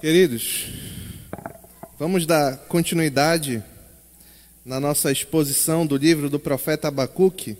Queridos, 0.00 0.64
vamos 1.98 2.24
dar 2.24 2.56
continuidade 2.56 3.62
na 4.64 4.80
nossa 4.80 5.12
exposição 5.12 5.86
do 5.86 5.94
livro 5.94 6.30
do 6.30 6.40
profeta 6.40 6.88
Abacuque. 6.88 7.54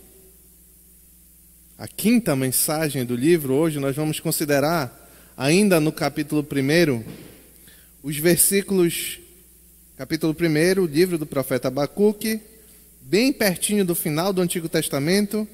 A 1.76 1.86
quinta 1.86 2.34
mensagem 2.34 3.04
do 3.04 3.14
livro, 3.14 3.52
hoje 3.52 3.78
nós 3.78 3.94
vamos 3.94 4.20
considerar, 4.20 5.06
ainda 5.36 5.78
no 5.78 5.92
capítulo 5.92 6.40
1, 6.40 7.04
os 8.02 8.16
versículos, 8.16 9.20
capítulo 9.98 10.34
1, 10.34 10.86
livro 10.86 11.18
do 11.18 11.26
profeta 11.26 11.68
Abacuque, 11.68 12.40
bem 13.02 13.34
pertinho 13.34 13.84
do 13.84 13.94
final 13.94 14.32
do 14.32 14.40
Antigo 14.40 14.66
Testamento. 14.66 15.46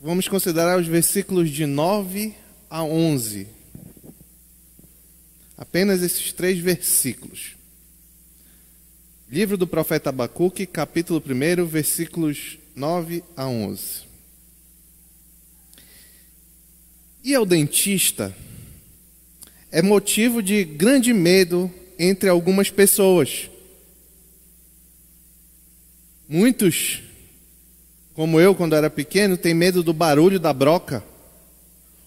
Vamos 0.00 0.26
considerar 0.26 0.76
os 0.76 0.88
versículos 0.88 1.50
de 1.50 1.66
9 1.66 2.34
a 2.68 2.82
11. 2.82 3.57
Apenas 5.58 6.02
esses 6.02 6.32
três 6.32 6.56
versículos. 6.60 7.56
Livro 9.28 9.56
do 9.56 9.66
profeta 9.66 10.10
Abacuque, 10.10 10.64
capítulo 10.64 11.20
1, 11.20 11.66
versículos 11.66 12.58
9 12.76 13.24
a 13.36 13.48
11. 13.48 14.02
E 17.24 17.34
ao 17.34 17.44
dentista 17.44 18.32
é 19.72 19.82
motivo 19.82 20.40
de 20.40 20.62
grande 20.62 21.12
medo 21.12 21.68
entre 21.98 22.28
algumas 22.28 22.70
pessoas. 22.70 23.50
Muitos, 26.28 27.02
como 28.14 28.40
eu 28.40 28.54
quando 28.54 28.76
era 28.76 28.88
pequeno, 28.88 29.36
têm 29.36 29.54
medo 29.54 29.82
do 29.82 29.92
barulho 29.92 30.38
da 30.38 30.52
broca 30.52 31.02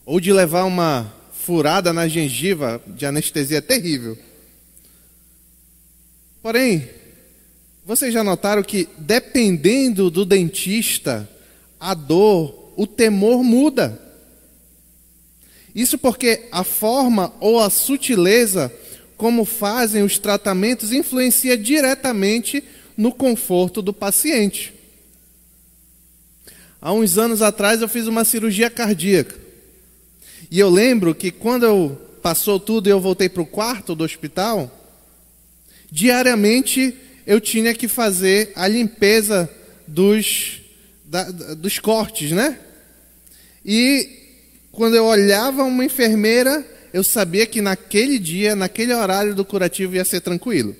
ou 0.06 0.22
de 0.22 0.32
levar 0.32 0.64
uma 0.64 1.21
furada 1.46 1.92
na 1.92 2.08
gengiva 2.08 2.82
de 2.88 3.06
anestesia 3.06 3.62
terrível. 3.62 4.18
Porém, 6.42 6.88
vocês 7.86 8.14
já 8.14 8.24
notaram 8.24 8.62
que 8.62 8.88
dependendo 8.98 10.12
do 10.12 10.24
dentista, 10.24 11.28
a 11.80 11.94
dor, 11.94 12.74
o 12.78 12.86
temor 12.86 13.44
muda. 13.44 14.00
Isso 15.74 15.98
porque 15.98 16.48
a 16.52 16.64
forma 16.64 17.34
ou 17.40 17.60
a 17.60 17.70
sutileza 17.70 18.72
como 19.18 19.46
fazem 19.46 20.04
os 20.04 20.20
tratamentos 20.20 20.92
influencia 20.92 21.58
diretamente 21.58 22.64
no 22.96 23.12
conforto 23.12 23.82
do 23.82 23.94
paciente. 23.94 24.74
Há 26.80 26.94
uns 26.94 27.18
anos 27.18 27.42
atrás 27.42 27.82
eu 27.82 27.88
fiz 27.88 28.06
uma 28.06 28.24
cirurgia 28.24 28.70
cardíaca. 28.70 29.41
E 30.52 30.60
eu 30.60 30.70
lembro 30.70 31.16
que 31.16 31.32
quando 31.32 31.66
eu 31.66 31.98
passou 32.22 32.60
tudo 32.60 32.88
e 32.88 32.92
eu 32.92 33.00
voltei 33.00 33.30
para 33.30 33.42
o 33.42 33.46
quarto 33.46 33.96
do 33.96 34.04
hospital, 34.04 34.70
diariamente 35.90 36.94
eu 37.26 37.40
tinha 37.40 37.74
que 37.74 37.88
fazer 37.88 38.52
a 38.54 38.68
limpeza 38.68 39.50
dos, 39.88 40.60
da, 41.06 41.24
dos 41.32 41.80
cortes, 41.80 42.34
né? 42.34 42.60
E 43.66 44.10
quando 44.74 44.96
eu 44.96 45.06
olhava 45.06 45.64
uma 45.64 45.86
enfermeira, 45.86 46.66
eu 46.94 47.04
sabia 47.04 47.46
que 47.46 47.62
naquele 47.62 48.20
dia, 48.20 48.54
naquele 48.54 48.94
horário 48.94 49.34
do 49.34 49.46
curativo 49.46 49.96
ia 49.96 50.04
ser 50.04 50.20
tranquilo. 50.20 50.76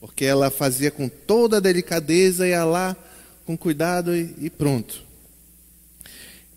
Porque 0.00 0.24
ela 0.24 0.50
fazia 0.50 0.90
com 0.90 1.06
toda 1.06 1.58
a 1.58 1.60
delicadeza, 1.60 2.48
ia 2.48 2.64
lá 2.64 2.96
com 3.44 3.58
cuidado 3.58 4.16
e, 4.16 4.34
e 4.40 4.48
pronto. 4.48 5.05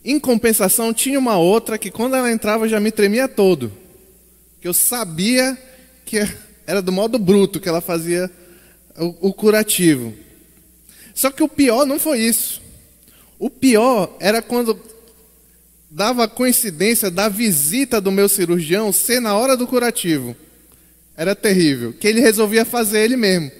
Em 0.04 0.20
compensação, 0.20 0.94
tinha 0.94 1.20
uma 1.20 1.38
outra 1.38 1.78
que 1.78 1.92
quando 1.92 2.16
ela 2.16 2.32
entrava 2.32 2.70
já 2.70 2.80
me 2.80 2.92
tremia 2.92 3.28
todo. 3.28 3.72
Que 4.62 4.68
eu 4.68 4.74
sabia 4.74 5.58
que 6.06 6.18
era 6.66 6.82
do 6.82 6.92
modo 6.92 7.20
bruto 7.20 7.60
que 7.60 7.68
ela 7.68 7.82
fazia 7.82 8.32
o, 8.98 9.30
o 9.30 9.34
curativo. 9.34 10.14
Só 11.14 11.30
que 11.30 11.44
o 11.44 11.48
pior 11.50 11.86
não 11.86 12.00
foi 12.00 12.20
isso. 12.20 12.62
O 13.38 13.50
pior 13.50 14.16
era 14.20 14.42
quando 14.42 14.80
dava 15.90 16.24
a 16.24 16.28
coincidência 16.28 17.10
da 17.10 17.28
visita 17.28 18.00
do 18.00 18.12
meu 18.12 18.30
cirurgião 18.30 18.92
ser 18.92 19.20
na 19.20 19.36
hora 19.36 19.58
do 19.58 19.68
curativo. 19.68 20.36
Era 21.18 21.36
terrível. 21.36 21.92
Que 21.92 22.08
ele 22.08 22.22
resolvia 22.22 22.64
fazer 22.64 23.02
ele 23.02 23.18
mesmo. 23.18 23.52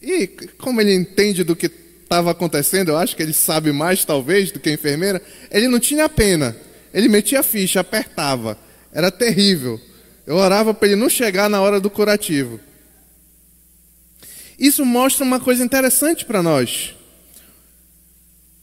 E 0.00 0.26
como 0.58 0.80
ele 0.80 0.94
entende 0.94 1.42
do 1.42 1.56
que 1.56 1.68
estava 2.04 2.30
acontecendo, 2.30 2.90
eu 2.90 2.96
acho 2.96 3.16
que 3.16 3.22
ele 3.22 3.32
sabe 3.32 3.72
mais 3.72 4.04
talvez 4.04 4.52
do 4.52 4.60
que 4.60 4.68
a 4.68 4.72
enfermeira, 4.72 5.20
ele 5.50 5.66
não 5.66 5.80
tinha 5.80 6.08
pena. 6.08 6.56
Ele 6.92 7.08
metia 7.08 7.40
a 7.40 7.42
ficha, 7.42 7.80
apertava. 7.80 8.56
Era 8.92 9.10
terrível. 9.10 9.80
Eu 10.24 10.36
orava 10.36 10.72
para 10.72 10.86
ele 10.88 10.96
não 10.96 11.08
chegar 11.08 11.50
na 11.50 11.60
hora 11.60 11.80
do 11.80 11.90
curativo. 11.90 12.60
Isso 14.56 14.84
mostra 14.84 15.24
uma 15.24 15.40
coisa 15.40 15.64
interessante 15.64 16.24
para 16.24 16.42
nós. 16.42 16.94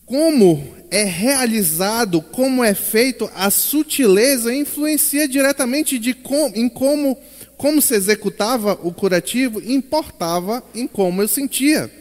Como 0.05 0.75
é 0.89 1.03
realizado, 1.03 2.21
como 2.21 2.63
é 2.63 2.73
feito, 2.73 3.29
a 3.35 3.49
sutileza 3.49 4.53
influencia 4.53 5.27
diretamente 5.27 5.99
de 5.99 6.13
com, 6.13 6.51
em 6.55 6.69
como, 6.69 7.17
como 7.57 7.81
se 7.81 7.95
executava 7.95 8.79
o 8.81 8.93
curativo, 8.93 9.61
importava 9.61 10.63
em 10.73 10.87
como 10.87 11.21
eu 11.21 11.27
sentia. 11.27 12.00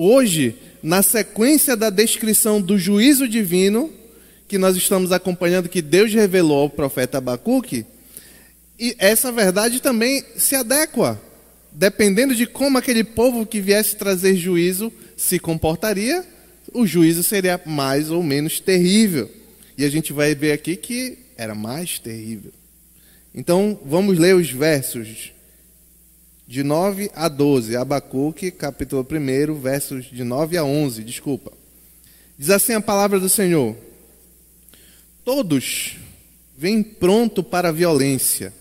Hoje, 0.00 0.54
na 0.80 1.02
sequência 1.02 1.76
da 1.76 1.90
descrição 1.90 2.62
do 2.62 2.78
juízo 2.78 3.26
divino, 3.26 3.92
que 4.46 4.56
nós 4.56 4.76
estamos 4.76 5.10
acompanhando, 5.10 5.68
que 5.68 5.82
Deus 5.82 6.14
revelou 6.14 6.60
ao 6.60 6.70
profeta 6.70 7.18
Abacuque, 7.18 7.84
e 8.78 8.94
essa 8.96 9.32
verdade 9.32 9.82
também 9.82 10.24
se 10.36 10.54
adequa. 10.54 11.20
Dependendo 11.72 12.32
de 12.32 12.46
como 12.46 12.78
aquele 12.78 13.02
povo 13.02 13.44
que 13.44 13.60
viesse 13.60 13.96
trazer 13.96 14.36
juízo 14.36 14.92
se 15.16 15.40
comportaria, 15.40 16.24
o 16.72 16.86
juízo 16.86 17.24
seria 17.24 17.60
mais 17.66 18.08
ou 18.08 18.22
menos 18.22 18.60
terrível. 18.60 19.28
E 19.76 19.84
a 19.84 19.90
gente 19.90 20.12
vai 20.12 20.32
ver 20.32 20.52
aqui 20.52 20.76
que 20.76 21.18
era 21.36 21.56
mais 21.56 21.98
terrível. 21.98 22.52
Então, 23.34 23.76
vamos 23.84 24.16
ler 24.16 24.36
os 24.36 24.48
versos 24.48 25.32
de 26.48 26.64
9 26.64 27.10
a 27.14 27.28
12, 27.28 27.76
Abacuque, 27.76 28.50
capítulo 28.50 29.06
1, 29.06 29.60
versos 29.60 30.06
de 30.06 30.24
9 30.24 30.56
a 30.56 30.64
11, 30.64 31.04
desculpa. 31.04 31.52
Diz 32.38 32.48
assim 32.48 32.72
a 32.72 32.80
palavra 32.80 33.20
do 33.20 33.28
Senhor: 33.28 33.76
Todos 35.22 35.98
vêm 36.56 36.82
pronto 36.82 37.42
para 37.42 37.68
a 37.68 37.72
violência, 37.72 38.54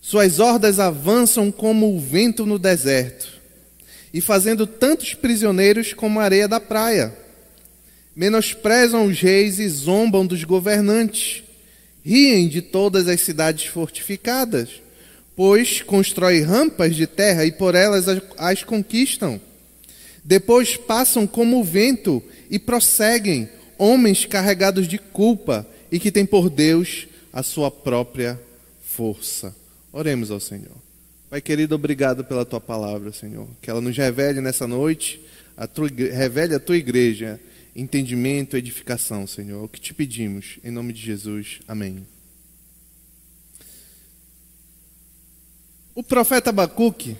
suas 0.00 0.40
hordas 0.40 0.80
avançam 0.80 1.52
como 1.52 1.94
o 1.94 2.00
vento 2.00 2.44
no 2.44 2.58
deserto, 2.58 3.40
e 4.12 4.20
fazendo 4.20 4.66
tantos 4.66 5.14
prisioneiros 5.14 5.92
como 5.92 6.18
a 6.18 6.24
areia 6.24 6.48
da 6.48 6.58
praia. 6.58 7.16
Menosprezam 8.16 9.06
os 9.06 9.20
reis 9.20 9.60
e 9.60 9.68
zombam 9.68 10.26
dos 10.26 10.42
governantes, 10.42 11.44
riem 12.04 12.48
de 12.48 12.62
todas 12.62 13.06
as 13.06 13.20
cidades 13.20 13.66
fortificadas 13.66 14.85
pois 15.36 15.82
constrói 15.82 16.40
rampas 16.40 16.96
de 16.96 17.06
terra 17.06 17.44
e 17.44 17.52
por 17.52 17.74
elas 17.74 18.06
as 18.38 18.64
conquistam. 18.64 19.40
Depois 20.24 20.76
passam 20.76 21.26
como 21.26 21.60
o 21.60 21.64
vento 21.64 22.22
e 22.50 22.58
prosseguem, 22.58 23.48
homens 23.78 24.24
carregados 24.24 24.88
de 24.88 24.98
culpa 24.98 25.66
e 25.92 26.00
que 26.00 26.10
têm 26.10 26.26
por 26.26 26.50
Deus 26.50 27.06
a 27.32 27.42
sua 27.42 27.70
própria 27.70 28.40
força. 28.82 29.54
Oremos 29.92 30.30
ao 30.30 30.40
Senhor. 30.40 30.74
Pai 31.28 31.40
querido, 31.40 31.74
obrigado 31.74 32.24
pela 32.24 32.44
tua 32.44 32.60
palavra, 32.60 33.12
Senhor. 33.12 33.46
Que 33.60 33.70
ela 33.70 33.80
nos 33.80 33.96
revele 33.96 34.40
nessa 34.40 34.66
noite, 34.66 35.20
a 35.56 35.66
tua, 35.66 35.88
revele 35.88 36.54
a 36.54 36.60
tua 36.60 36.76
igreja 36.76 37.38
entendimento, 37.76 38.56
edificação, 38.56 39.26
Senhor. 39.26 39.60
É 39.60 39.64
o 39.64 39.68
que 39.68 39.80
te 39.80 39.92
pedimos, 39.92 40.58
em 40.64 40.70
nome 40.70 40.92
de 40.92 41.02
Jesus. 41.02 41.60
Amém. 41.68 42.06
O 45.96 46.02
profeta 46.02 46.50
Abacuque, 46.50 47.16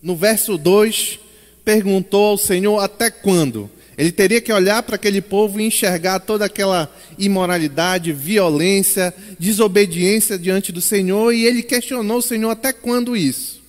no 0.00 0.14
verso 0.14 0.56
2, 0.56 1.18
perguntou 1.64 2.26
ao 2.26 2.38
Senhor 2.38 2.78
até 2.78 3.10
quando? 3.10 3.68
Ele 3.98 4.12
teria 4.12 4.40
que 4.40 4.52
olhar 4.52 4.80
para 4.84 4.94
aquele 4.94 5.20
povo 5.20 5.60
e 5.60 5.64
enxergar 5.64 6.20
toda 6.20 6.44
aquela 6.44 6.88
imoralidade, 7.18 8.12
violência, 8.12 9.12
desobediência 9.40 10.38
diante 10.38 10.70
do 10.70 10.80
Senhor, 10.80 11.32
e 11.32 11.46
ele 11.46 11.64
questionou 11.64 12.18
o 12.18 12.22
Senhor 12.22 12.50
até 12.50 12.72
quando 12.72 13.16
isso. 13.16 13.60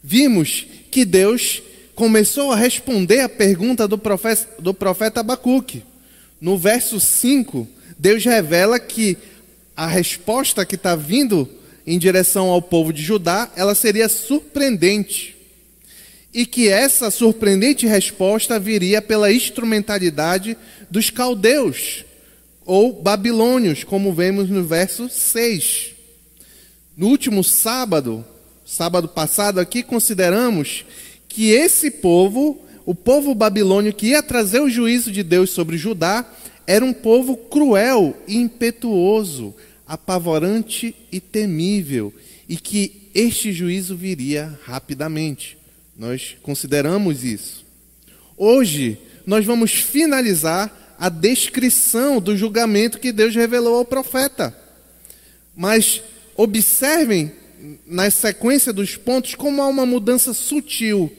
Vimos 0.00 0.68
que 0.88 1.04
Deus 1.04 1.60
começou 1.96 2.52
a 2.52 2.56
responder 2.56 3.22
a 3.22 3.28
pergunta 3.28 3.88
do 3.88 3.98
profeta, 3.98 4.62
do 4.62 4.72
profeta 4.72 5.18
Abacuque. 5.18 5.82
No 6.40 6.56
verso 6.56 7.00
5, 7.00 7.66
Deus 7.98 8.24
revela 8.24 8.78
que 8.78 9.18
a 9.76 9.88
resposta 9.88 10.64
que 10.64 10.76
está 10.76 10.94
vindo 10.94 11.50
em 11.86 11.98
direção 11.98 12.48
ao 12.48 12.62
povo 12.62 12.92
de 12.92 13.02
Judá, 13.02 13.50
ela 13.56 13.74
seria 13.74 14.08
surpreendente. 14.08 15.36
E 16.32 16.44
que 16.46 16.68
essa 16.68 17.10
surpreendente 17.10 17.86
resposta 17.86 18.58
viria 18.58 19.00
pela 19.00 19.32
instrumentalidade 19.32 20.56
dos 20.90 21.10
caldeus, 21.10 22.04
ou 22.66 22.92
babilônios, 22.92 23.84
como 23.84 24.12
vemos 24.12 24.48
no 24.48 24.64
verso 24.64 25.08
6. 25.08 25.92
No 26.96 27.08
último 27.08 27.44
sábado, 27.44 28.24
sábado 28.64 29.08
passado 29.08 29.60
aqui, 29.60 29.82
consideramos 29.82 30.84
que 31.28 31.50
esse 31.50 31.90
povo, 31.90 32.64
o 32.86 32.94
povo 32.94 33.34
babilônio 33.34 33.92
que 33.92 34.08
ia 34.08 34.22
trazer 34.22 34.60
o 34.60 34.70
juízo 34.70 35.10
de 35.12 35.22
Deus 35.22 35.50
sobre 35.50 35.76
Judá, 35.76 36.24
era 36.66 36.84
um 36.84 36.92
povo 36.92 37.36
cruel 37.36 38.16
e 38.26 38.36
impetuoso, 38.36 39.54
apavorante 39.86 40.94
e 41.12 41.20
temível, 41.20 42.12
e 42.48 42.56
que 42.56 43.10
este 43.14 43.52
juízo 43.52 43.96
viria 43.96 44.58
rapidamente. 44.64 45.56
Nós 45.96 46.36
consideramos 46.42 47.22
isso. 47.22 47.64
Hoje, 48.36 48.98
nós 49.26 49.44
vamos 49.44 49.72
finalizar 49.72 50.96
a 50.98 51.08
descrição 51.08 52.20
do 52.20 52.36
julgamento 52.36 52.98
que 52.98 53.12
Deus 53.12 53.34
revelou 53.34 53.76
ao 53.76 53.84
profeta. 53.84 54.56
Mas 55.56 56.02
observem 56.36 57.32
na 57.86 58.10
sequência 58.10 58.72
dos 58.72 58.96
pontos 58.96 59.34
como 59.34 59.62
há 59.62 59.68
uma 59.68 59.86
mudança 59.86 60.34
sutil. 60.34 61.12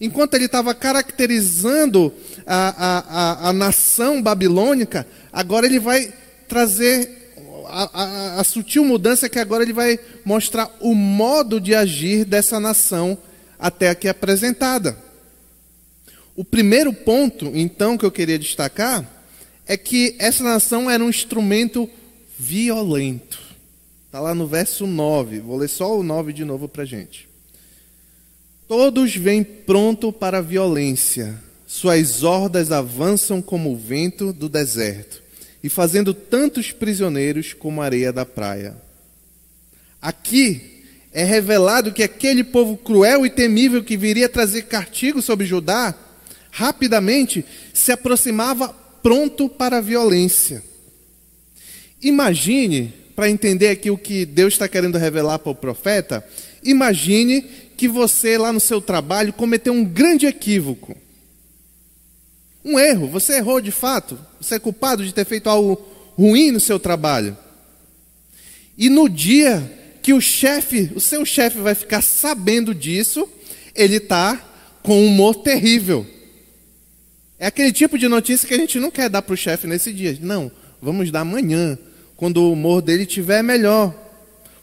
Enquanto 0.00 0.34
ele 0.34 0.46
estava 0.46 0.74
caracterizando 0.74 2.12
a, 2.46 2.68
a, 2.68 2.98
a, 2.98 3.48
a, 3.50 3.52
nação 3.52 4.22
babilônica, 4.22 5.06
agora 5.32 5.66
ele 5.66 5.78
vai 5.78 6.12
trazer 6.48 7.19
a, 7.70 8.40
a 8.40 8.44
sutil 8.44 8.84
mudança 8.84 9.28
que 9.28 9.38
agora 9.38 9.62
ele 9.62 9.72
vai 9.72 9.98
mostrar 10.24 10.70
o 10.80 10.94
modo 10.94 11.60
de 11.60 11.74
agir 11.74 12.24
dessa 12.24 12.58
nação 12.58 13.16
até 13.58 13.90
aqui 13.90 14.08
apresentada. 14.08 14.96
O 16.34 16.44
primeiro 16.44 16.92
ponto, 16.92 17.52
então, 17.54 17.98
que 17.98 18.04
eu 18.04 18.10
queria 18.10 18.38
destacar 18.38 19.08
é 19.66 19.76
que 19.76 20.16
essa 20.18 20.42
nação 20.42 20.90
era 20.90 21.04
um 21.04 21.10
instrumento 21.10 21.88
violento. 22.38 23.38
Está 24.06 24.18
lá 24.18 24.34
no 24.34 24.46
verso 24.46 24.86
9. 24.86 25.40
Vou 25.40 25.56
ler 25.56 25.68
só 25.68 25.98
o 25.98 26.02
9 26.02 26.32
de 26.32 26.44
novo 26.44 26.68
para 26.68 26.82
a 26.82 26.86
gente. 26.86 27.28
Todos 28.66 29.14
vêm 29.14 29.44
pronto 29.44 30.12
para 30.12 30.38
a 30.38 30.42
violência. 30.42 31.40
Suas 31.66 32.24
hordas 32.24 32.72
avançam 32.72 33.40
como 33.40 33.72
o 33.72 33.76
vento 33.76 34.32
do 34.32 34.48
deserto, 34.48 35.22
e 35.62 35.68
fazendo 35.68 36.14
tantos 36.14 36.72
prisioneiros 36.72 37.52
como 37.52 37.82
a 37.82 37.84
areia 37.84 38.12
da 38.12 38.24
praia. 38.24 38.76
Aqui 40.00 40.82
é 41.12 41.24
revelado 41.24 41.92
que 41.92 42.02
aquele 42.02 42.44
povo 42.44 42.76
cruel 42.76 43.26
e 43.26 43.30
temível 43.30 43.82
que 43.82 43.96
viria 43.96 44.28
trazer 44.28 44.62
castigo 44.62 45.20
sobre 45.20 45.46
Judá, 45.46 45.94
rapidamente 46.50 47.44
se 47.74 47.92
aproximava 47.92 48.68
pronto 49.02 49.48
para 49.48 49.78
a 49.78 49.82
violência. 49.82 50.62
Imagine, 52.00 52.94
para 53.14 53.28
entender 53.28 53.68
aqui 53.68 53.90
o 53.90 53.98
que 53.98 54.24
Deus 54.24 54.54
está 54.54 54.68
querendo 54.68 54.96
revelar 54.98 55.38
para 55.38 55.52
o 55.52 55.54
profeta, 55.54 56.24
imagine 56.62 57.42
que 57.76 57.88
você 57.88 58.38
lá 58.38 58.52
no 58.52 58.60
seu 58.60 58.80
trabalho 58.80 59.32
cometeu 59.32 59.72
um 59.72 59.84
grande 59.84 60.26
equívoco. 60.26 60.96
Um 62.64 62.78
erro, 62.78 63.08
você 63.08 63.36
errou 63.36 63.60
de 63.60 63.70
fato, 63.70 64.18
você 64.40 64.56
é 64.56 64.58
culpado 64.58 65.04
de 65.04 65.14
ter 65.14 65.24
feito 65.24 65.48
algo 65.48 65.80
ruim 66.16 66.50
no 66.50 66.60
seu 66.60 66.78
trabalho. 66.78 67.36
E 68.76 68.88
no 68.88 69.08
dia 69.08 69.98
que 70.02 70.12
o 70.12 70.20
chefe, 70.20 70.90
o 70.94 71.00
seu 71.00 71.24
chefe 71.24 71.58
vai 71.58 71.74
ficar 71.74 72.02
sabendo 72.02 72.74
disso, 72.74 73.28
ele 73.74 73.96
está 73.96 74.36
com 74.82 74.98
um 75.00 75.06
humor 75.06 75.36
terrível. 75.36 76.06
É 77.38 77.46
aquele 77.46 77.72
tipo 77.72 77.98
de 77.98 78.08
notícia 78.08 78.46
que 78.46 78.54
a 78.54 78.58
gente 78.58 78.78
não 78.78 78.90
quer 78.90 79.08
dar 79.08 79.22
para 79.22 79.32
o 79.32 79.36
chefe 79.36 79.66
nesse 79.66 79.92
dia. 79.92 80.16
Não, 80.20 80.50
vamos 80.80 81.10
dar 81.10 81.20
amanhã, 81.20 81.78
quando 82.16 82.42
o 82.42 82.52
humor 82.52 82.82
dele 82.82 83.04
estiver 83.04 83.42
melhor. 83.42 83.94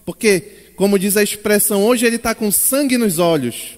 Porque, 0.06 0.42
como 0.76 1.00
diz 1.00 1.18
a 1.18 1.24
expressão, 1.24 1.84
hoje 1.84 2.06
ele 2.06 2.18
está 2.18 2.36
com 2.36 2.52
sangue 2.52 2.98
nos 2.98 3.18
olhos. 3.18 3.78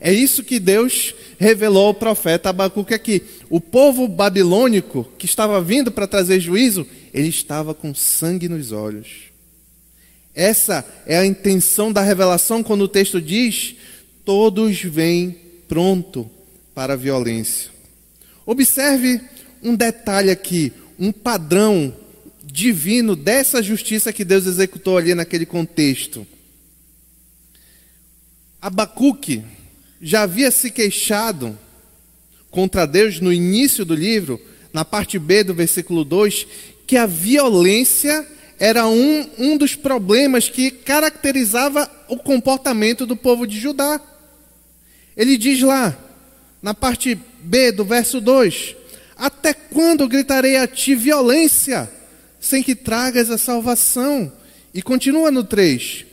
É 0.00 0.12
isso 0.12 0.42
que 0.42 0.58
Deus 0.58 1.14
revelou 1.38 1.88
ao 1.88 1.94
profeta 1.94 2.50
Abacuque 2.50 2.94
aqui. 2.94 3.22
O 3.50 3.60
povo 3.60 4.06
babilônico 4.06 5.10
que 5.18 5.24
estava 5.24 5.60
vindo 5.60 5.90
para 5.90 6.06
trazer 6.06 6.38
juízo, 6.38 6.86
ele 7.14 7.28
estava 7.28 7.72
com 7.72 7.94
sangue 7.94 8.48
nos 8.48 8.72
olhos. 8.72 9.28
Essa 10.34 10.84
é 11.06 11.16
a 11.16 11.26
intenção 11.26 11.92
da 11.92 12.02
revelação 12.02 12.62
quando 12.62 12.82
o 12.82 12.88
texto 12.88 13.20
diz: 13.20 13.74
todos 14.24 14.80
vêm 14.82 15.36
pronto 15.66 16.30
para 16.74 16.92
a 16.92 16.96
violência. 16.96 17.70
Observe 18.44 19.20
um 19.62 19.74
detalhe 19.74 20.30
aqui, 20.30 20.72
um 20.98 21.10
padrão 21.10 21.94
divino 22.44 23.16
dessa 23.16 23.62
justiça 23.62 24.12
que 24.12 24.24
Deus 24.24 24.46
executou 24.46 24.96
ali 24.96 25.14
naquele 25.14 25.46
contexto. 25.46 26.26
Abacuque 28.60 29.42
já 30.00 30.22
havia 30.22 30.50
se 30.50 30.70
queixado 30.70 31.58
contra 32.50 32.86
Deus 32.86 33.20
no 33.20 33.32
início 33.32 33.84
do 33.84 33.94
livro, 33.94 34.40
na 34.72 34.84
parte 34.84 35.18
B 35.18 35.44
do 35.44 35.54
versículo 35.54 36.04
2, 36.04 36.46
que 36.86 36.96
a 36.96 37.06
violência 37.06 38.26
era 38.58 38.86
um, 38.86 39.28
um 39.38 39.56
dos 39.56 39.74
problemas 39.74 40.48
que 40.48 40.70
caracterizava 40.70 41.90
o 42.08 42.16
comportamento 42.16 43.06
do 43.06 43.16
povo 43.16 43.46
de 43.46 43.58
Judá. 43.58 44.00
Ele 45.16 45.36
diz 45.36 45.60
lá, 45.62 45.96
na 46.62 46.74
parte 46.74 47.18
B 47.40 47.72
do 47.72 47.84
verso 47.84 48.20
2: 48.20 48.74
Até 49.16 49.52
quando 49.52 50.08
gritarei 50.08 50.56
a 50.56 50.66
ti 50.66 50.94
violência, 50.94 51.90
sem 52.40 52.62
que 52.62 52.74
tragas 52.74 53.30
a 53.30 53.38
salvação? 53.38 54.32
E 54.74 54.82
continua 54.82 55.30
no 55.30 55.44
3: 55.44 56.04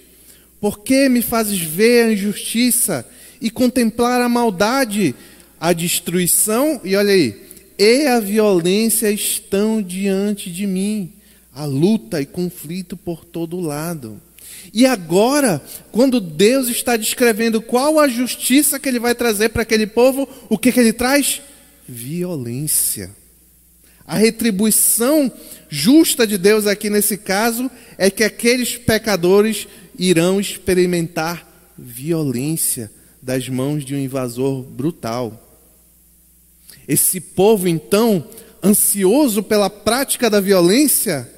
Por 0.59 0.79
que 0.79 1.09
me 1.09 1.21
fazes 1.21 1.59
ver 1.59 2.05
a 2.05 2.11
injustiça 2.13 3.07
e 3.41 3.49
contemplar 3.49 4.21
a 4.21 4.29
maldade, 4.29 5.15
a 5.65 5.73
destruição? 5.73 6.79
E 6.83 6.95
olha 6.95 7.11
aí, 7.11 7.41
e 7.75 8.05
a 8.05 8.19
violência 8.19 9.09
estão 9.09 9.81
diante 9.81 10.51
de 10.51 10.67
mim 10.67 11.11
a 11.51 11.65
luta 11.65 12.21
e 12.21 12.25
conflito 12.25 12.95
por 12.95 13.25
todo 13.25 13.59
lado. 13.59 14.21
E 14.71 14.85
agora, 14.85 15.59
quando 15.91 16.19
Deus 16.19 16.67
está 16.67 16.95
descrevendo 16.95 17.63
qual 17.63 17.99
a 17.99 18.07
justiça 18.07 18.79
que 18.79 18.87
ele 18.87 18.99
vai 18.99 19.15
trazer 19.15 19.49
para 19.49 19.63
aquele 19.63 19.87
povo, 19.87 20.29
o 20.49 20.57
que, 20.57 20.71
que 20.71 20.79
ele 20.79 20.93
traz? 20.93 21.41
Violência. 21.87 23.09
A 24.05 24.15
retribuição 24.17 25.31
justa 25.67 26.27
de 26.27 26.37
Deus 26.37 26.67
aqui 26.67 26.91
nesse 26.91 27.17
caso 27.17 27.71
é 27.97 28.11
que 28.11 28.23
aqueles 28.23 28.77
pecadores 28.77 29.67
irão 29.97 30.39
experimentar 30.39 31.73
violência 31.75 32.91
das 33.19 33.49
mãos 33.49 33.83
de 33.83 33.95
um 33.95 33.99
invasor 33.99 34.61
brutal. 34.61 35.41
Esse 36.87 37.19
povo, 37.19 37.67
então, 37.67 38.27
ansioso 38.63 39.41
pela 39.41 39.69
prática 39.69 40.29
da 40.29 40.39
violência, 40.39 41.29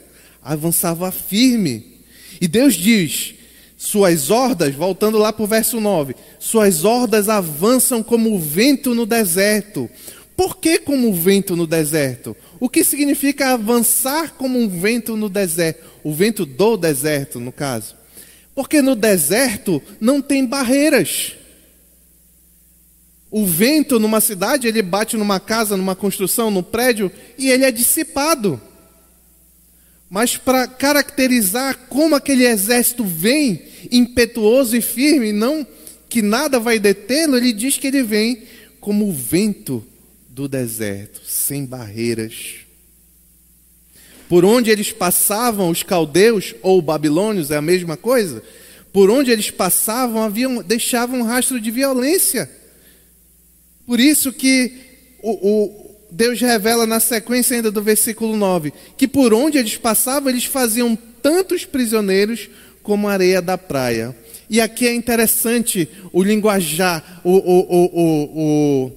avançava 0.42 1.12
firme. 1.12 2.02
E 2.40 2.48
Deus 2.48 2.76
diz: 2.76 3.36
Suas 3.78 4.30
hordas, 4.30 4.74
voltando 4.76 5.18
lá 5.18 5.32
para 5.32 5.44
o 5.44 5.48
verso 5.48 5.80
9, 5.80 6.16
suas 6.40 6.84
hordas 6.84 7.30
avançam 7.30 8.02
como 8.02 8.34
o 8.34 8.40
vento 8.40 8.94
no 8.94 9.06
deserto. 9.06 9.90
Por 10.36 10.58
que 10.58 10.78
como 10.78 11.10
o 11.10 11.14
vento 11.14 11.56
no 11.56 11.66
deserto? 11.66 12.38
O 12.60 12.70
que 12.70 12.84
significa 12.84 13.54
avançar 13.54 14.36
como 14.36 14.60
um 14.60 14.70
vento 14.70 15.16
no 15.16 15.30
deserto? 15.30 15.84
O 16.04 16.14
vento 16.14 16.46
do 16.46 16.78
deserto, 16.78 17.40
no 17.40 17.52
caso. 17.52 17.96
Porque 18.54 18.82
no 18.82 18.96
deserto 18.96 19.82
não 20.00 20.22
tem 20.22 20.46
barreiras. 20.46 21.37
O 23.30 23.46
vento 23.46 24.00
numa 24.00 24.22
cidade, 24.22 24.68
ele 24.68 24.82
bate 24.82 25.18
numa 25.18 25.40
casa, 25.40 25.76
numa 25.76 25.96
construção, 25.96 26.50
num 26.50 26.64
prédio, 26.64 27.12
e 27.38 27.50
ele 27.50 27.66
é 27.66 27.72
dissipado. 27.72 28.62
Mas 30.10 30.38
para 30.38 30.68
caracterizar 30.68 31.78
como 31.90 32.16
aquele 32.16 32.46
exército 32.46 33.04
vem 33.04 33.62
impetuoso 33.92 34.76
e 34.78 34.82
firme, 34.82 35.34
não 35.34 35.68
que 36.10 36.22
nada 36.22 36.60
vai 36.60 36.80
detê-lo, 36.80 37.36
ele 37.36 37.52
diz 37.52 37.78
que 37.78 37.88
ele 37.88 38.02
vem 38.02 38.44
como 38.80 39.10
o 39.10 39.14
vento 39.14 39.86
do 40.30 40.48
deserto, 40.48 41.20
sem 41.26 41.66
barreiras. 41.66 42.68
Por 44.30 44.46
onde 44.46 44.70
eles 44.70 44.92
passavam, 44.92 45.70
os 45.70 45.84
caldeus 45.84 46.56
ou 46.62 46.82
babilônios, 46.82 47.52
é 47.52 47.58
a 47.58 47.62
mesma 47.62 47.98
coisa. 47.98 48.42
Por 48.94 49.10
onde 49.10 49.32
eles 49.32 49.52
passavam, 49.52 50.22
haviam, 50.22 50.62
deixavam 50.62 51.20
um 51.20 51.24
rastro 51.24 51.60
de 51.60 51.70
violência. 51.72 52.50
Por 53.88 54.02
isso 54.02 54.34
que 54.34 54.74
o, 55.24 55.32
o 55.32 55.96
Deus 56.12 56.42
revela 56.42 56.86
na 56.86 57.00
sequência 57.00 57.56
ainda 57.56 57.72
do 57.72 57.82
versículo 57.82 58.36
9, 58.36 58.74
que 58.98 59.08
por 59.08 59.34
onde 59.34 59.58
eles 59.58 59.78
passavam, 59.78 60.30
eles 60.30 60.44
faziam 60.44 60.98
tantos 61.22 61.64
prisioneiros 61.64 62.50
como 62.84 63.08
areia 63.08 63.42
da 63.42 63.58
praia. 63.58 64.14
E 64.50 64.60
aqui 64.60 64.88
é 64.88 64.94
interessante 64.94 65.90
o 66.12 66.22
linguajar, 66.22 67.22
o, 67.24 67.32
o, 67.32 68.92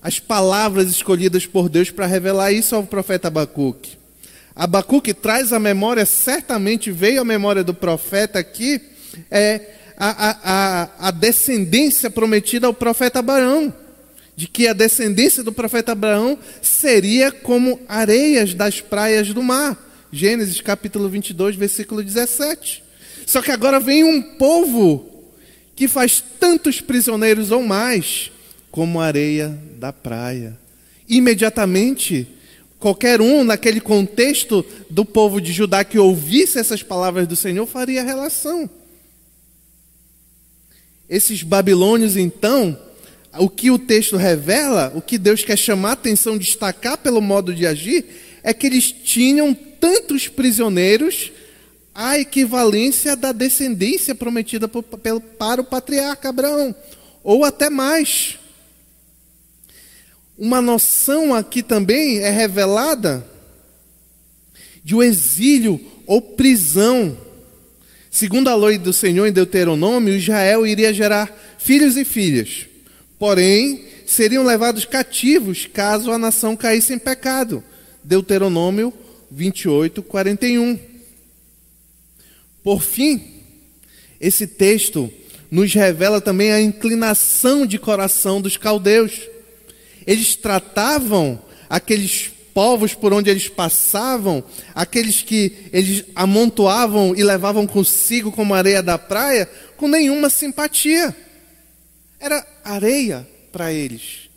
as 0.00 0.18
palavras 0.18 0.88
escolhidas 0.88 1.46
por 1.46 1.70
Deus 1.70 1.90
para 1.90 2.06
revelar 2.06 2.52
isso 2.52 2.74
ao 2.74 2.84
profeta 2.84 3.28
Abacuque. 3.28 3.96
Abacuque 4.54 5.14
traz 5.14 5.52
a 5.52 5.58
memória, 5.58 6.06
certamente 6.06 6.90
veio 6.90 7.22
a 7.22 7.24
memória 7.24 7.64
do 7.64 7.74
profeta 7.74 8.38
aqui, 8.38 8.80
é 9.30 9.60
a, 9.96 10.08
a, 10.08 10.38
a, 10.42 11.08
a 11.08 11.10
descendência 11.10 12.10
prometida 12.10 12.66
ao 12.66 12.74
profeta 12.74 13.18
Abraão, 13.18 13.72
de 14.36 14.48
que 14.48 14.66
a 14.66 14.72
descendência 14.72 15.42
do 15.42 15.52
profeta 15.52 15.92
Abraão 15.92 16.38
seria 16.60 17.30
como 17.30 17.80
areias 17.88 18.54
das 18.54 18.80
praias 18.80 19.32
do 19.32 19.42
mar. 19.42 19.78
Gênesis 20.10 20.60
capítulo 20.60 21.08
22, 21.08 21.56
versículo 21.56 22.02
17. 22.02 22.82
Só 23.26 23.40
que 23.40 23.50
agora 23.50 23.80
vem 23.80 24.04
um 24.04 24.22
povo 24.36 25.10
que 25.74 25.88
faz 25.88 26.22
tantos 26.38 26.80
prisioneiros 26.80 27.50
ou 27.50 27.62
mais 27.62 28.30
como 28.70 29.00
areia 29.00 29.56
da 29.78 29.92
praia. 29.92 30.58
Imediatamente, 31.08 32.26
qualquer 32.78 33.20
um 33.20 33.44
naquele 33.44 33.80
contexto 33.80 34.64
do 34.90 35.04
povo 35.04 35.40
de 35.40 35.52
Judá 35.52 35.84
que 35.84 35.98
ouvisse 35.98 36.58
essas 36.58 36.82
palavras 36.82 37.26
do 37.26 37.36
Senhor 37.36 37.66
faria 37.66 38.02
relação. 38.02 38.68
Esses 41.08 41.42
babilônios, 41.42 42.16
então, 42.16 42.78
o 43.38 43.48
que 43.48 43.70
o 43.70 43.78
texto 43.78 44.16
revela, 44.16 44.92
o 44.94 45.00
que 45.00 45.18
Deus 45.18 45.42
quer 45.42 45.56
chamar 45.56 45.90
a 45.90 45.92
atenção, 45.92 46.38
destacar 46.38 46.98
pelo 46.98 47.20
modo 47.20 47.54
de 47.54 47.66
agir, 47.66 48.04
é 48.42 48.52
que 48.52 48.66
eles 48.66 48.92
tinham 48.92 49.54
tantos 49.54 50.28
prisioneiros 50.28 51.32
a 51.94 52.18
equivalência 52.18 53.14
da 53.14 53.30
descendência 53.30 54.14
prometida 54.14 54.68
para 54.68 55.60
o 55.60 55.64
patriarca 55.64 56.28
Abraão, 56.28 56.74
ou 57.22 57.44
até 57.44 57.70
mais. 57.70 58.38
Uma 60.36 60.60
noção 60.60 61.32
aqui 61.32 61.62
também 61.62 62.18
é 62.18 62.30
revelada 62.30 63.24
de 64.82 64.94
o 64.94 64.98
um 64.98 65.02
exílio 65.02 65.80
ou 66.06 66.20
prisão. 66.20 67.16
Segundo 68.10 68.48
a 68.48 68.56
lei 68.56 68.76
do 68.76 68.92
Senhor 68.92 69.26
em 69.26 69.32
Deuteronômio, 69.32 70.14
Israel 70.14 70.66
iria 70.66 70.92
gerar 70.92 71.32
filhos 71.58 71.96
e 71.96 72.04
filhas. 72.04 72.66
Porém, 73.24 73.86
seriam 74.04 74.44
levados 74.44 74.84
cativos 74.84 75.64
caso 75.64 76.12
a 76.12 76.18
nação 76.18 76.54
caísse 76.54 76.92
em 76.92 76.98
pecado. 76.98 77.64
Deuteronômio 78.04 78.92
28, 79.30 80.02
41. 80.02 80.78
Por 82.62 82.82
fim, 82.82 83.40
esse 84.20 84.46
texto 84.46 85.10
nos 85.50 85.72
revela 85.72 86.20
também 86.20 86.52
a 86.52 86.60
inclinação 86.60 87.64
de 87.64 87.78
coração 87.78 88.42
dos 88.42 88.58
caldeus. 88.58 89.22
Eles 90.06 90.36
tratavam 90.36 91.40
aqueles 91.66 92.30
povos 92.52 92.92
por 92.92 93.14
onde 93.14 93.30
eles 93.30 93.48
passavam, 93.48 94.44
aqueles 94.74 95.22
que 95.22 95.70
eles 95.72 96.04
amontoavam 96.14 97.16
e 97.16 97.24
levavam 97.24 97.66
consigo 97.66 98.30
como 98.30 98.52
areia 98.52 98.82
da 98.82 98.98
praia, 98.98 99.48
com 99.78 99.88
nenhuma 99.88 100.28
simpatia. 100.28 101.16
Era 102.24 102.46
areia 102.64 103.28
para 103.52 103.70
eles. 103.70 104.30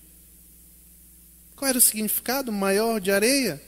Qual 1.55 1.69
era 1.69 1.77
o 1.77 1.81
significado 1.81 2.51
maior 2.51 2.99
de 2.99 3.11
areia? 3.11 3.61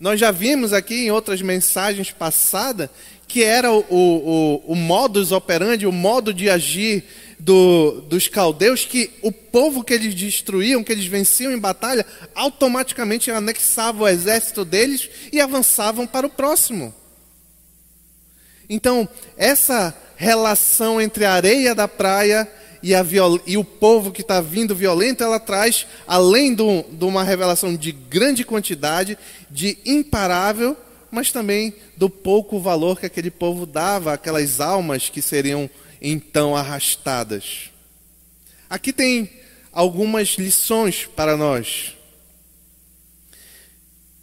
Nós 0.00 0.18
já 0.18 0.30
vimos 0.30 0.72
aqui 0.72 1.04
em 1.04 1.10
outras 1.10 1.42
mensagens 1.42 2.10
passadas 2.10 2.88
que 3.28 3.44
era 3.44 3.70
o, 3.70 3.84
o, 3.90 4.72
o 4.72 4.74
modus 4.74 5.30
operandi, 5.30 5.86
o 5.86 5.92
modo 5.92 6.32
de 6.32 6.48
agir 6.48 7.04
do, 7.38 8.00
dos 8.08 8.28
caldeus, 8.28 8.86
que 8.86 9.10
o 9.20 9.30
povo 9.30 9.84
que 9.84 9.92
eles 9.92 10.14
destruíam, 10.14 10.82
que 10.82 10.90
eles 10.90 11.04
venciam 11.04 11.52
em 11.52 11.58
batalha, 11.58 12.06
automaticamente 12.34 13.30
anexava 13.30 14.04
o 14.04 14.08
exército 14.08 14.64
deles 14.64 15.10
e 15.30 15.38
avançavam 15.38 16.06
para 16.06 16.26
o 16.26 16.30
próximo. 16.30 16.94
Então, 18.70 19.06
essa 19.36 19.94
relação 20.16 20.98
entre 20.98 21.26
a 21.26 21.34
areia 21.34 21.74
da 21.74 21.86
praia 21.86 22.50
e, 22.82 22.94
a 22.94 23.04
e 23.46 23.56
o 23.56 23.64
povo 23.64 24.10
que 24.10 24.22
está 24.22 24.40
vindo 24.40 24.74
violento, 24.74 25.22
ela 25.22 25.38
traz, 25.38 25.86
além 26.06 26.54
de 26.54 27.04
uma 27.04 27.22
revelação 27.22 27.76
de 27.76 27.92
grande 27.92 28.44
quantidade, 28.44 29.18
de 29.50 29.78
imparável, 29.84 30.76
mas 31.10 31.32
também 31.32 31.74
do 31.96 32.08
pouco 32.08 32.58
valor 32.58 32.98
que 32.98 33.06
aquele 33.06 33.30
povo 33.30 33.66
dava 33.66 34.14
àquelas 34.14 34.60
almas 34.60 35.08
que 35.08 35.20
seriam 35.20 35.68
então 36.00 36.56
arrastadas. 36.56 37.70
Aqui 38.68 38.92
tem 38.92 39.30
algumas 39.72 40.30
lições 40.38 41.04
para 41.04 41.36
nós. 41.36 41.96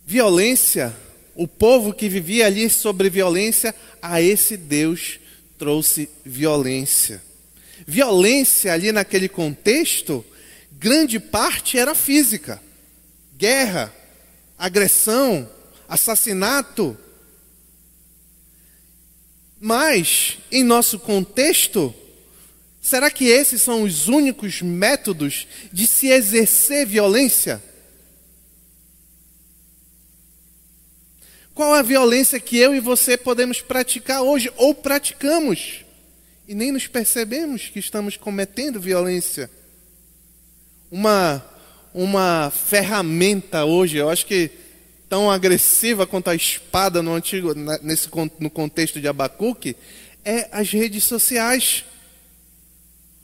Violência, 0.05 0.95
o 1.35 1.47
povo 1.47 1.93
que 1.93 2.07
vivia 2.07 2.47
ali 2.47 2.69
sobre 2.69 3.09
violência, 3.09 3.75
a 4.01 4.21
esse 4.21 4.55
Deus 4.55 5.19
trouxe 5.57 6.09
violência. 6.25 7.26
Violência 7.85 8.73
ali 8.73 8.91
naquele 8.91 9.27
contexto, 9.27 10.25
grande 10.71 11.19
parte 11.19 11.77
era 11.77 11.93
física. 11.93 12.61
Guerra, 13.37 13.93
agressão, 14.57 15.49
assassinato. 15.87 16.97
Mas, 19.59 20.37
em 20.51 20.63
nosso 20.63 20.99
contexto, 20.99 21.93
será 22.81 23.09
que 23.09 23.25
esses 23.25 23.61
são 23.61 23.83
os 23.83 24.07
únicos 24.07 24.61
métodos 24.61 25.47
de 25.71 25.85
se 25.87 26.07
exercer 26.07 26.85
violência? 26.85 27.61
Qual 31.53 31.73
a 31.73 31.81
violência 31.81 32.39
que 32.39 32.55
eu 32.55 32.75
e 32.75 32.79
você 32.79 33.17
podemos 33.17 33.61
praticar 33.61 34.21
hoje 34.21 34.51
ou 34.57 34.75
praticamos? 34.75 35.86
E 36.47 36.55
nem 36.55 36.71
nos 36.71 36.87
percebemos 36.87 37.67
que 37.67 37.79
estamos 37.79 38.15
cometendo 38.15 38.79
violência. 38.79 39.49
Uma, 40.89 41.45
uma 41.93 42.49
ferramenta 42.49 43.65
hoje, 43.65 43.97
eu 43.97 44.09
acho 44.09 44.25
que 44.25 44.49
tão 45.09 45.29
agressiva 45.29 46.07
quanto 46.07 46.29
a 46.29 46.35
espada 46.35 47.01
no 47.01 47.13
antigo, 47.13 47.53
nesse, 47.81 48.07
no 48.39 48.49
contexto 48.49 49.01
de 49.01 49.07
Abacuque, 49.07 49.75
é 50.23 50.47
as 50.51 50.71
redes 50.71 51.03
sociais. 51.03 51.83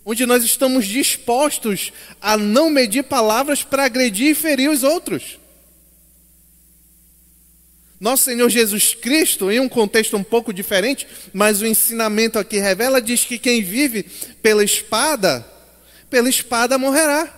Onde 0.06 0.26
nós 0.26 0.44
estamos 0.44 0.86
dispostos 0.86 1.94
a 2.22 2.36
não 2.36 2.70
medir 2.70 3.04
palavras 3.04 3.64
para 3.64 3.86
agredir 3.86 4.32
e 4.32 4.36
ferir 4.36 4.70
os 4.70 4.84
outros. 4.84 5.40
Nosso 8.04 8.26
Senhor 8.26 8.50
Jesus 8.50 8.94
Cristo, 8.94 9.50
em 9.50 9.62
um 9.62 9.70
contexto 9.70 10.18
um 10.18 10.24
pouco 10.26 10.54
diferente, 10.54 11.08
mas 11.32 11.62
o 11.62 11.66
ensinamento 11.66 12.38
aqui 12.38 12.58
revela, 12.58 13.02
diz 13.02 13.24
que 13.24 13.40
quem 13.40 13.64
vive 13.64 14.04
pela 14.42 14.62
espada, 14.62 15.48
pela 16.10 16.28
espada 16.28 16.78
morrerá. 16.78 17.34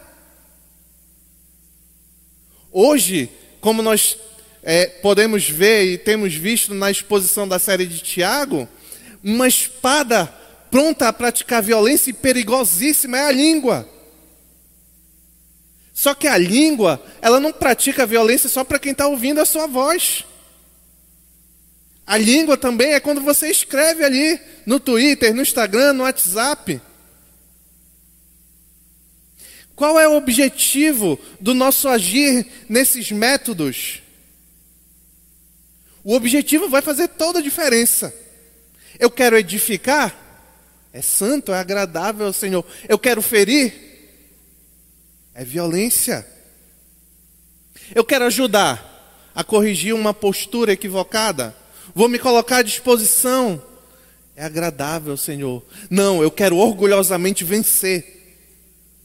Hoje, 2.72 3.30
como 3.62 3.84
nós 3.84 4.18
é, 4.64 4.88
podemos 4.88 5.48
ver 5.48 5.84
e 5.84 6.00
temos 6.00 6.34
visto 6.34 6.74
na 6.74 6.90
exposição 6.90 7.48
da 7.48 7.60
série 7.60 7.86
de 7.86 8.00
Tiago, 8.00 8.68
uma 9.24 9.48
espada 9.48 10.26
pronta 10.72 11.08
a 11.08 11.14
praticar 11.14 11.62
violência 11.62 12.10
e 12.10 12.14
perigosíssima 12.14 13.20
é 13.20 13.28
a 13.28 13.32
língua. 13.32 13.88
Só 15.94 16.16
que 16.16 16.28
a 16.28 16.40
língua, 16.40 17.00
ela 17.22 17.40
não 17.40 17.54
pratica 17.54 18.04
violência 18.04 18.50
só 18.50 18.64
para 18.64 18.80
quem 18.80 18.94
está 18.94 19.06
ouvindo 19.06 19.40
a 19.40 19.46
sua 19.46 19.68
voz. 19.68 20.26
A 22.06 22.18
língua 22.18 22.56
também 22.56 22.94
é 22.94 23.00
quando 23.00 23.22
você 23.22 23.50
escreve 23.50 24.04
ali 24.04 24.40
no 24.66 24.80
Twitter, 24.80 25.34
no 25.34 25.42
Instagram, 25.42 25.94
no 25.94 26.04
WhatsApp. 26.04 26.80
Qual 29.76 30.00
é 30.00 30.08
o 30.08 30.16
objetivo 30.16 31.20
do 31.40 31.54
nosso 31.54 31.90
agir 31.90 32.46
nesses 32.70 33.12
métodos? 33.12 34.02
O 36.04 36.14
objetivo 36.14 36.70
vai 36.70 36.82
fazer 36.82 37.08
toda 37.10 37.40
a 37.40 37.42
diferença. 37.42 38.14
Eu 39.00 39.10
quero 39.10 39.38
edificar, 39.38 40.16
é 40.94 41.02
santo, 41.02 41.52
é 41.52 41.58
agradável 41.58 42.28
ao 42.28 42.34
Senhor. 42.34 42.64
Eu 42.88 43.00
quero 43.00 43.22
ferir, 43.22 43.74
é 45.34 45.44
violência. 45.44 46.26
Eu 47.94 48.06
quero 48.06 48.26
ajudar 48.26 49.32
a 49.34 49.44
corrigir 49.44 49.94
uma 49.94 50.14
postura 50.14 50.72
equivocada, 50.72 51.54
vou 51.96 52.10
me 52.10 52.20
colocar 52.20 52.58
à 52.58 52.62
disposição. 52.62 53.60
É 54.36 54.44
agradável, 54.44 55.16
Senhor. 55.16 55.64
Não, 55.90 56.22
eu 56.22 56.30
quero 56.30 56.58
orgulhosamente 56.58 57.46
vencer. 57.46 58.36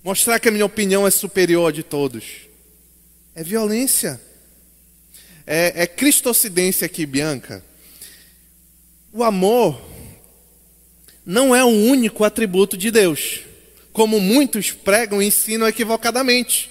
Mostrar 0.02 0.40
que 0.40 0.48
a 0.48 0.52
minha 0.52 0.66
opinião 0.66 1.06
é 1.06 1.10
superior 1.10 1.68
a 1.68 1.72
de 1.72 1.84
todos. 1.84 2.24
É 3.34 3.44
violência. 3.44 4.20
É, 5.46 5.82
é 5.82 5.86
cristocidência 5.86 6.84
aqui, 6.84 7.06
Bianca. 7.06 7.64
O 9.12 9.22
amor 9.22 9.80
não 11.24 11.54
é 11.54 11.62
o 11.62 11.68
único 11.68 12.24
atributo 12.24 12.76
de 12.76 12.90
Deus, 12.90 13.40
como 13.92 14.18
muitos 14.18 14.72
pregam 14.72 15.22
e 15.22 15.26
ensinam 15.26 15.68
equivocadamente. 15.68 16.70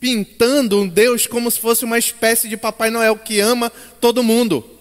pintando 0.00 0.80
um 0.80 0.86
Deus 0.86 1.26
como 1.26 1.50
se 1.50 1.58
fosse 1.58 1.82
uma 1.82 1.98
espécie 1.98 2.46
de 2.46 2.58
Papai 2.58 2.90
Noel 2.90 3.16
que 3.16 3.40
ama 3.40 3.70
todo 4.00 4.22
mundo. 4.22 4.73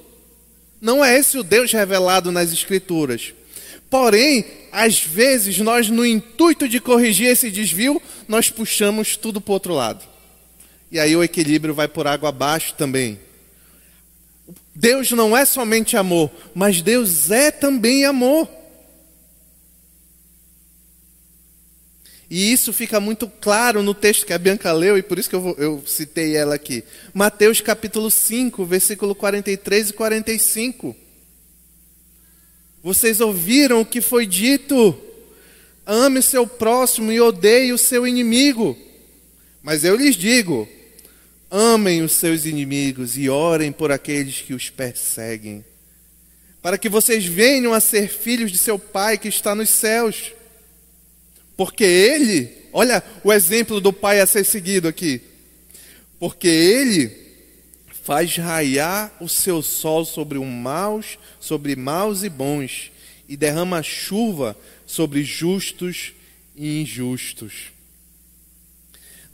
Não 0.83 1.03
é 1.03 1.17
esse 1.17 1.37
o 1.37 1.43
Deus 1.43 1.71
revelado 1.71 2.29
nas 2.29 2.51
Escrituras. 2.51 3.33
Porém, 3.89 4.45
às 4.69 5.01
vezes, 5.01 5.57
nós, 5.59 5.89
no 5.89 6.05
intuito 6.05 6.67
de 6.67 6.81
corrigir 6.81 7.27
esse 7.27 7.49
desvio, 7.49 8.01
nós 8.27 8.49
puxamos 8.49 9.15
tudo 9.15 9.39
para 9.39 9.51
o 9.51 9.53
outro 9.53 9.73
lado. 9.73 10.03
E 10.91 10.99
aí 10.99 11.15
o 11.15 11.23
equilíbrio 11.23 11.73
vai 11.73 11.87
por 11.87 12.05
água 12.05 12.27
abaixo 12.27 12.73
também. 12.73 13.17
Deus 14.75 15.09
não 15.11 15.37
é 15.37 15.45
somente 15.45 15.95
amor, 15.95 16.29
mas 16.53 16.81
Deus 16.81 17.31
é 17.31 17.49
também 17.49 18.03
amor. 18.03 18.49
E 22.35 22.51
isso 22.51 22.73
fica 22.73 22.99
muito 22.99 23.27
claro 23.27 23.83
no 23.83 23.93
texto 23.93 24.25
que 24.25 24.33
a 24.33 24.39
Bianca 24.39 24.71
leu, 24.73 24.97
e 24.97 25.03
por 25.03 25.19
isso 25.19 25.29
que 25.29 25.35
eu, 25.35 25.39
vou, 25.39 25.55
eu 25.59 25.83
citei 25.85 26.35
ela 26.35 26.55
aqui. 26.55 26.83
Mateus 27.13 27.61
capítulo 27.61 28.09
5, 28.09 28.65
versículo 28.65 29.13
43 29.13 29.91
e 29.91 29.93
45. 29.93 30.95
Vocês 32.81 33.21
ouviram 33.21 33.81
o 33.81 33.85
que 33.85 34.01
foi 34.01 34.25
dito: 34.25 34.99
ame 35.85 36.23
seu 36.23 36.47
próximo 36.47 37.11
e 37.11 37.21
odeie 37.21 37.71
o 37.71 37.77
seu 37.77 38.07
inimigo. 38.07 38.75
Mas 39.61 39.83
eu 39.83 39.95
lhes 39.95 40.15
digo: 40.15 40.67
amem 41.51 42.01
os 42.01 42.13
seus 42.13 42.45
inimigos 42.45 43.15
e 43.15 43.29
orem 43.29 43.71
por 43.71 43.91
aqueles 43.91 44.41
que 44.41 44.55
os 44.55 44.71
perseguem, 44.71 45.63
para 46.63 46.79
que 46.79 46.89
vocês 46.89 47.25
venham 47.25 47.75
a 47.75 47.79
ser 47.79 48.09
filhos 48.09 48.51
de 48.51 48.57
seu 48.57 48.79
Pai 48.79 49.19
que 49.19 49.27
está 49.27 49.53
nos 49.53 49.69
céus. 49.69 50.33
Porque 51.55 51.83
Ele, 51.83 52.49
olha 52.71 53.03
o 53.23 53.31
exemplo 53.31 53.79
do 53.79 53.93
Pai 53.93 54.19
a 54.19 54.27
ser 54.27 54.43
seguido 54.43 54.87
aqui, 54.87 55.21
porque 56.19 56.47
Ele 56.47 57.11
faz 58.03 58.35
raiar 58.35 59.15
o 59.21 59.29
seu 59.29 59.61
sol 59.61 60.03
sobre 60.03 60.37
os 60.37 60.45
maus, 60.45 61.17
sobre 61.39 61.75
maus 61.75 62.23
e 62.23 62.29
bons, 62.29 62.91
e 63.29 63.37
derrama 63.37 63.81
chuva 63.81 64.57
sobre 64.85 65.23
justos 65.23 66.13
e 66.55 66.81
injustos. 66.81 67.71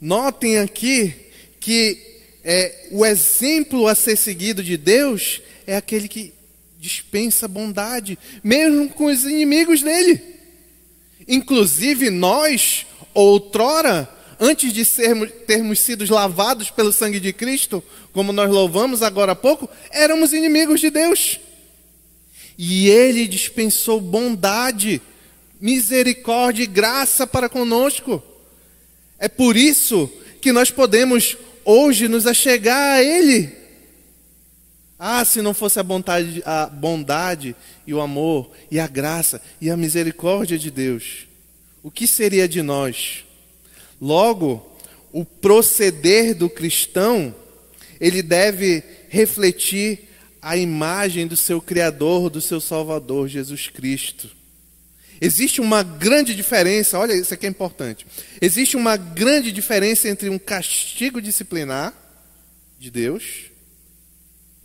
Notem 0.00 0.58
aqui 0.58 1.14
que 1.58 1.98
é, 2.42 2.88
o 2.90 3.04
exemplo 3.04 3.86
a 3.86 3.94
ser 3.94 4.16
seguido 4.16 4.62
de 4.62 4.76
Deus 4.76 5.42
é 5.66 5.76
aquele 5.76 6.08
que 6.08 6.32
dispensa 6.78 7.46
bondade, 7.46 8.18
mesmo 8.42 8.88
com 8.88 9.06
os 9.06 9.24
inimigos 9.24 9.82
dele. 9.82 10.39
Inclusive 11.30 12.10
nós, 12.10 12.84
outrora, 13.14 14.08
antes 14.40 14.72
de 14.72 14.84
sermos, 14.84 15.30
termos 15.46 15.78
sido 15.78 16.12
lavados 16.12 16.72
pelo 16.72 16.92
sangue 16.92 17.20
de 17.20 17.32
Cristo, 17.32 17.80
como 18.12 18.32
nós 18.32 18.50
louvamos 18.50 19.00
agora 19.00 19.30
há 19.30 19.36
pouco, 19.36 19.70
éramos 19.92 20.32
inimigos 20.32 20.80
de 20.80 20.90
Deus. 20.90 21.38
E 22.58 22.88
Ele 22.88 23.28
dispensou 23.28 24.00
bondade, 24.00 25.00
misericórdia 25.60 26.64
e 26.64 26.66
graça 26.66 27.28
para 27.28 27.48
conosco. 27.48 28.20
É 29.16 29.28
por 29.28 29.56
isso 29.56 30.12
que 30.40 30.50
nós 30.50 30.72
podemos 30.72 31.36
hoje 31.64 32.08
nos 32.08 32.26
achegar 32.26 32.96
a 32.96 33.02
Ele. 33.04 33.59
Ah, 35.02 35.24
se 35.24 35.40
não 35.40 35.54
fosse 35.54 35.80
a 35.80 35.82
bondade, 35.82 36.42
a 36.44 36.66
bondade 36.66 37.56
e 37.86 37.94
o 37.94 38.02
amor 38.02 38.50
e 38.70 38.78
a 38.78 38.86
graça 38.86 39.40
e 39.58 39.70
a 39.70 39.76
misericórdia 39.76 40.58
de 40.58 40.70
Deus, 40.70 41.26
o 41.82 41.90
que 41.90 42.06
seria 42.06 42.46
de 42.46 42.60
nós? 42.60 43.24
Logo, 43.98 44.78
o 45.10 45.24
proceder 45.24 46.34
do 46.34 46.50
cristão, 46.50 47.34
ele 47.98 48.20
deve 48.20 48.84
refletir 49.08 50.06
a 50.42 50.54
imagem 50.54 51.26
do 51.26 51.36
seu 51.36 51.62
Criador, 51.62 52.28
do 52.28 52.42
seu 52.42 52.60
Salvador, 52.60 53.26
Jesus 53.26 53.68
Cristo. 53.68 54.28
Existe 55.18 55.62
uma 55.62 55.82
grande 55.82 56.34
diferença, 56.34 56.98
olha, 56.98 57.14
isso 57.14 57.32
aqui 57.32 57.46
é 57.46 57.48
importante. 57.48 58.06
Existe 58.38 58.76
uma 58.76 58.98
grande 58.98 59.50
diferença 59.50 60.10
entre 60.10 60.28
um 60.28 60.38
castigo 60.38 61.22
disciplinar 61.22 61.94
de 62.78 62.90
Deus, 62.90 63.49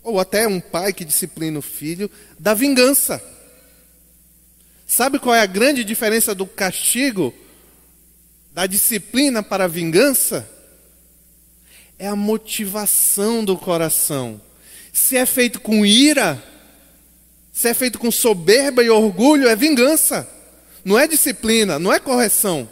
ou 0.06 0.20
até 0.20 0.46
um 0.46 0.60
pai 0.60 0.92
que 0.92 1.04
disciplina 1.04 1.58
o 1.58 1.62
filho, 1.62 2.08
da 2.38 2.54
vingança. 2.54 3.20
Sabe 4.86 5.18
qual 5.18 5.34
é 5.34 5.40
a 5.40 5.46
grande 5.46 5.82
diferença 5.82 6.32
do 6.32 6.46
castigo 6.46 7.34
da 8.52 8.66
disciplina 8.66 9.42
para 9.42 9.64
a 9.64 9.68
vingança 9.68 10.48
é 11.98 12.06
a 12.06 12.14
motivação 12.14 13.44
do 13.44 13.58
coração. 13.58 14.40
Se 14.92 15.16
é 15.16 15.26
feito 15.26 15.60
com 15.60 15.84
ira, 15.84 16.40
se 17.52 17.68
é 17.68 17.74
feito 17.74 17.98
com 17.98 18.12
soberba 18.12 18.84
e 18.84 18.88
orgulho, 18.88 19.48
é 19.48 19.56
vingança. 19.56 20.28
Não 20.84 20.96
é 20.96 21.08
disciplina, 21.08 21.80
não 21.80 21.92
é 21.92 21.98
correção. 21.98 22.70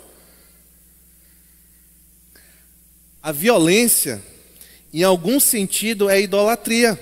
A 3.21 3.33
violência, 3.33 4.23
em 4.93 5.03
algum 5.03 5.41
sentido, 5.41 6.09
é 6.09 6.21
idolatria. 6.21 6.97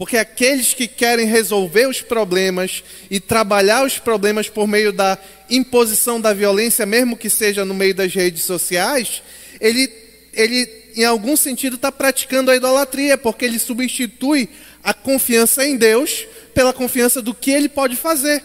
Porque 0.00 0.16
aqueles 0.16 0.72
que 0.72 0.88
querem 0.88 1.26
resolver 1.26 1.86
os 1.86 2.00
problemas 2.00 2.82
e 3.10 3.20
trabalhar 3.20 3.84
os 3.84 3.98
problemas 3.98 4.48
por 4.48 4.66
meio 4.66 4.94
da 4.94 5.18
imposição 5.50 6.18
da 6.18 6.32
violência, 6.32 6.86
mesmo 6.86 7.18
que 7.18 7.28
seja 7.28 7.66
no 7.66 7.74
meio 7.74 7.94
das 7.94 8.14
redes 8.14 8.44
sociais, 8.44 9.22
ele, 9.60 9.92
ele 10.32 10.64
em 10.96 11.04
algum 11.04 11.36
sentido, 11.36 11.76
está 11.76 11.92
praticando 11.92 12.50
a 12.50 12.56
idolatria, 12.56 13.18
porque 13.18 13.44
ele 13.44 13.58
substitui 13.58 14.48
a 14.82 14.94
confiança 14.94 15.66
em 15.66 15.76
Deus 15.76 16.26
pela 16.54 16.72
confiança 16.72 17.20
do 17.20 17.34
que 17.34 17.50
ele 17.50 17.68
pode 17.68 17.94
fazer. 17.94 18.42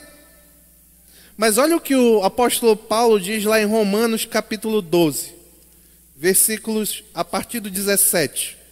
Mas 1.37 1.57
olha 1.57 1.77
o 1.77 1.79
que 1.79 1.95
o 1.95 2.21
apóstolo 2.21 2.75
Paulo 2.75 3.17
diz 3.17 3.45
lá 3.45 3.61
em 3.61 3.65
Romanos 3.65 4.25
capítulo 4.25 4.81
12, 4.81 5.31
versículos 6.17 7.01
a 7.13 7.23
partir 7.23 7.61
do 7.61 7.69
17. 7.69 8.64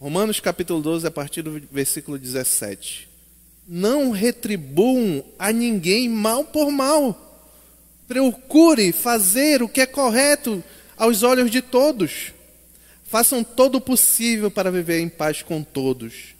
Romanos 0.00 0.40
capítulo 0.40 0.80
12, 0.80 1.06
a 1.06 1.10
partir 1.10 1.42
do 1.42 1.60
versículo 1.70 2.18
17. 2.18 3.06
Não 3.68 4.12
retribuam 4.12 5.22
a 5.38 5.52
ninguém 5.52 6.08
mal 6.08 6.42
por 6.42 6.70
mal. 6.70 7.46
Procure 8.08 8.92
fazer 8.92 9.62
o 9.62 9.68
que 9.68 9.82
é 9.82 9.84
correto 9.84 10.64
aos 10.96 11.22
olhos 11.22 11.50
de 11.50 11.60
todos. 11.60 12.32
Façam 13.04 13.44
todo 13.44 13.74
o 13.74 13.80
possível 13.80 14.50
para 14.50 14.70
viver 14.70 15.00
em 15.00 15.08
paz 15.10 15.42
com 15.42 15.62
todos. 15.62 16.34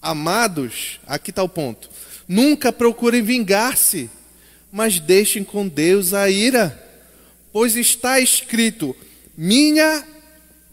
Amados, 0.00 0.98
aqui 1.06 1.28
está 1.28 1.42
o 1.42 1.48
ponto. 1.48 1.90
Nunca 2.26 2.72
procurem 2.72 3.20
vingar-se, 3.20 4.08
mas 4.72 4.98
deixem 4.98 5.44
com 5.44 5.68
Deus 5.68 6.14
a 6.14 6.30
ira, 6.30 6.82
pois 7.52 7.76
está 7.76 8.18
escrito: 8.18 8.96
Minha 9.36 10.06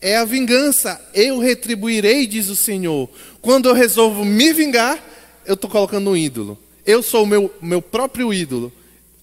é 0.05 0.17
a 0.17 0.23
vingança, 0.23 1.01
eu 1.15 1.39
retribuirei, 1.39 2.27
diz 2.27 2.47
o 2.47 2.55
Senhor. 2.55 3.09
Quando 3.41 3.67
eu 3.67 3.73
resolvo 3.73 4.23
me 4.23 4.53
vingar, 4.53 5.03
eu 5.43 5.55
estou 5.55 5.67
colocando 5.67 6.11
um 6.11 6.15
ídolo. 6.15 6.59
Eu 6.85 7.01
sou 7.01 7.23
o 7.23 7.25
meu, 7.25 7.51
meu 7.59 7.81
próprio 7.81 8.31
ídolo. 8.31 8.71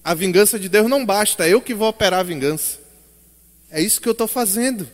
A 0.03 0.13
vingança 0.13 0.59
de 0.59 0.67
Deus 0.67 0.89
não 0.89 1.05
basta, 1.05 1.47
eu 1.47 1.61
que 1.61 1.73
vou 1.73 1.87
operar 1.87 2.19
a 2.19 2.23
vingança. 2.23 2.79
É 3.71 3.81
isso 3.81 4.01
que 4.01 4.09
eu 4.09 4.11
estou 4.11 4.27
fazendo. 4.27 4.85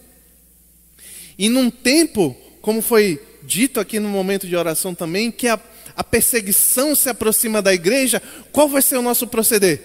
E 1.35 1.49
num 1.49 1.71
tempo, 1.71 2.37
como 2.61 2.83
foi 2.83 3.19
dito 3.41 3.79
aqui 3.79 3.99
no 3.99 4.09
momento 4.09 4.45
de 4.45 4.55
oração 4.55 4.93
também, 4.93 5.31
que 5.31 5.47
a, 5.47 5.59
a 5.95 6.03
perseguição 6.03 6.93
se 6.93 7.09
aproxima 7.09 7.63
da 7.63 7.73
igreja, 7.73 8.21
qual 8.51 8.69
vai 8.69 8.83
ser 8.83 8.97
o 8.97 9.01
nosso 9.01 9.25
proceder? 9.25 9.81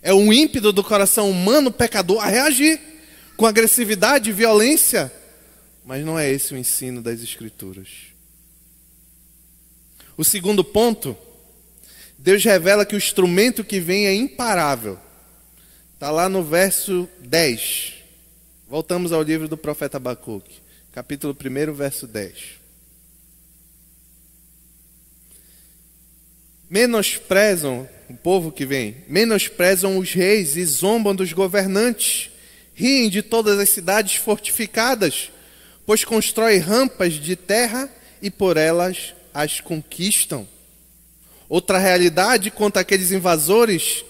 É 0.00 0.14
um 0.14 0.32
ímpeto 0.32 0.72
do 0.72 0.84
coração 0.84 1.28
humano 1.28 1.72
pecador 1.72 2.22
a 2.22 2.28
reagir 2.28 2.94
com 3.36 3.46
agressividade 3.46 4.30
e 4.30 4.32
violência. 4.32 5.12
Mas 5.84 6.04
não 6.04 6.18
é 6.18 6.30
esse 6.30 6.54
o 6.54 6.56
ensino 6.56 7.00
das 7.00 7.20
Escrituras. 7.20 7.88
O 10.16 10.24
segundo 10.24 10.64
ponto, 10.64 11.16
Deus 12.18 12.42
revela 12.42 12.86
que 12.86 12.94
o 12.94 12.98
instrumento 12.98 13.62
que 13.62 13.78
vem 13.78 14.06
é 14.06 14.14
imparável. 14.14 14.98
Está 15.94 16.10
lá 16.10 16.28
no 16.28 16.42
verso 16.42 17.08
10. 17.20 17.94
Voltamos 18.68 19.12
ao 19.12 19.22
livro 19.22 19.46
do 19.46 19.56
profeta 19.56 19.98
Abacuque, 19.98 20.60
capítulo 20.92 21.36
1, 21.38 21.72
verso 21.72 22.06
10. 22.06 22.56
Menosprezam 26.68 27.88
o 28.08 28.14
povo 28.14 28.50
que 28.50 28.66
vem, 28.66 29.04
menosprezam 29.06 29.98
os 29.98 30.12
reis 30.12 30.56
e 30.56 30.64
zombam 30.64 31.14
dos 31.14 31.32
governantes 31.32 32.30
Riem 32.78 33.08
de 33.08 33.22
todas 33.22 33.58
as 33.58 33.70
cidades 33.70 34.16
fortificadas, 34.16 35.30
pois 35.86 36.04
constrói 36.04 36.58
rampas 36.58 37.14
de 37.14 37.34
terra 37.34 37.90
e 38.20 38.30
por 38.30 38.58
elas 38.58 39.14
as 39.32 39.60
conquistam. 39.60 40.46
Outra 41.48 41.78
realidade 41.78 42.50
contra 42.50 42.82
aqueles 42.82 43.10
invasores 43.12 44.04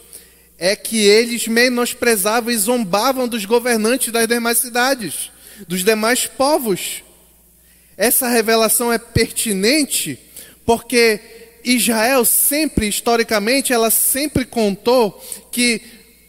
é 0.58 0.74
que 0.74 0.98
eles 0.98 1.46
menosprezavam 1.46 2.50
e 2.50 2.56
zombavam 2.56 3.28
dos 3.28 3.44
governantes 3.44 4.12
das 4.12 4.26
demais 4.26 4.58
cidades, 4.58 5.30
dos 5.68 5.84
demais 5.84 6.26
povos. 6.26 7.04
Essa 7.96 8.28
revelação 8.28 8.92
é 8.92 8.98
pertinente 8.98 10.18
porque 10.64 11.20
Israel 11.62 12.24
sempre, 12.24 12.88
historicamente, 12.88 13.72
ela 13.72 13.90
sempre 13.90 14.44
contou 14.44 15.12
que 15.52 15.80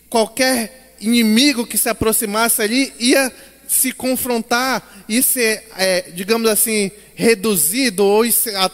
qualquer 0.07 0.86
inimigo 0.99 1.65
que 1.65 1.77
se 1.77 1.89
aproximasse 1.89 2.61
ali 2.61 2.93
ia 2.99 3.31
se 3.67 3.91
confrontar 3.91 5.05
e 5.09 5.21
ser, 5.21 5.63
é, 5.77 6.09
digamos 6.13 6.49
assim, 6.49 6.89
reduzido 7.15 8.03
ou 8.05 8.23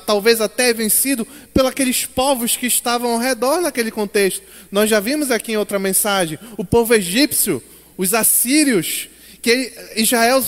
talvez 0.05 0.39
até 0.39 0.71
vencido 0.73 1.27
pelos 1.53 2.05
povos 2.05 2.55
que 2.55 2.67
estavam 2.67 3.13
ao 3.13 3.19
redor 3.19 3.61
naquele 3.61 3.89
contexto. 3.89 4.43
Nós 4.71 4.89
já 4.89 4.99
vimos 4.99 5.31
aqui 5.31 5.53
em 5.53 5.57
outra 5.57 5.79
mensagem 5.79 6.37
o 6.57 6.63
povo 6.63 6.93
egípcio, 6.93 7.61
os 7.97 8.13
assírios, 8.13 9.09
que 9.43 9.73
Israel 9.97 10.41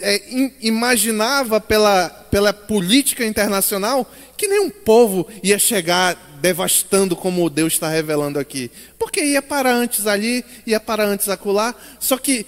é, 0.00 0.22
imaginava 0.60 1.60
pela, 1.60 2.08
pela 2.30 2.52
política 2.52 3.24
internacional 3.24 4.08
que 4.36 4.46
nenhum 4.46 4.68
povo 4.68 5.26
ia 5.42 5.58
chegar 5.58 6.14
devastando 6.40 7.16
como 7.16 7.48
Deus 7.48 7.72
está 7.72 7.88
revelando 7.88 8.38
aqui. 8.38 8.70
Porque 8.98 9.24
ia 9.24 9.40
para 9.40 9.72
antes 9.72 10.06
ali, 10.06 10.44
ia 10.66 10.78
para 10.78 11.04
antes 11.04 11.28
acolá. 11.28 11.74
Só 11.98 12.18
que 12.18 12.44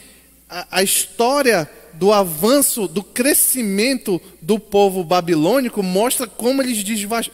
a, 0.48 0.66
a 0.70 0.82
história 0.82 1.68
do 1.94 2.12
avanço, 2.12 2.87
do 2.87 3.02
crescimento 3.02 4.20
do 4.42 4.59
povo 4.59 5.02
babilônico 5.02 5.82
mostra 5.82 6.26
como 6.26 6.61
eles 6.61 6.85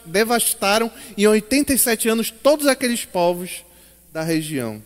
devastaram 0.07 0.89
em 1.19 1.27
87 1.27 2.09
anos 2.09 2.31
todos 2.31 2.69
aqueles 2.69 3.05
povos 3.05 3.65
da 4.13 4.23
região. 4.23 4.81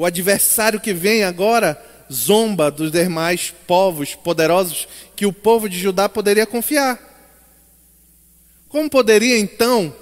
O 0.00 0.06
adversário 0.06 0.80
que 0.80 0.94
vem 0.94 1.24
agora 1.24 1.78
zomba 2.10 2.70
dos 2.70 2.90
demais 2.90 3.52
povos 3.66 4.14
poderosos 4.14 4.88
que 5.14 5.26
o 5.26 5.32
povo 5.32 5.68
de 5.68 5.78
Judá 5.78 6.08
poderia 6.08 6.46
confiar. 6.46 6.98
Como 8.66 8.88
poderia 8.88 9.38
então, 9.38 9.94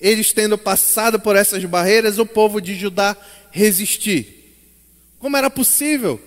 eles 0.00 0.32
tendo 0.32 0.58
passado 0.58 1.20
por 1.20 1.36
essas 1.36 1.64
barreiras, 1.64 2.18
o 2.18 2.26
povo 2.26 2.60
de 2.60 2.74
Judá 2.74 3.16
resistir? 3.52 4.52
Como 5.20 5.36
era 5.36 5.48
possível? 5.48 6.20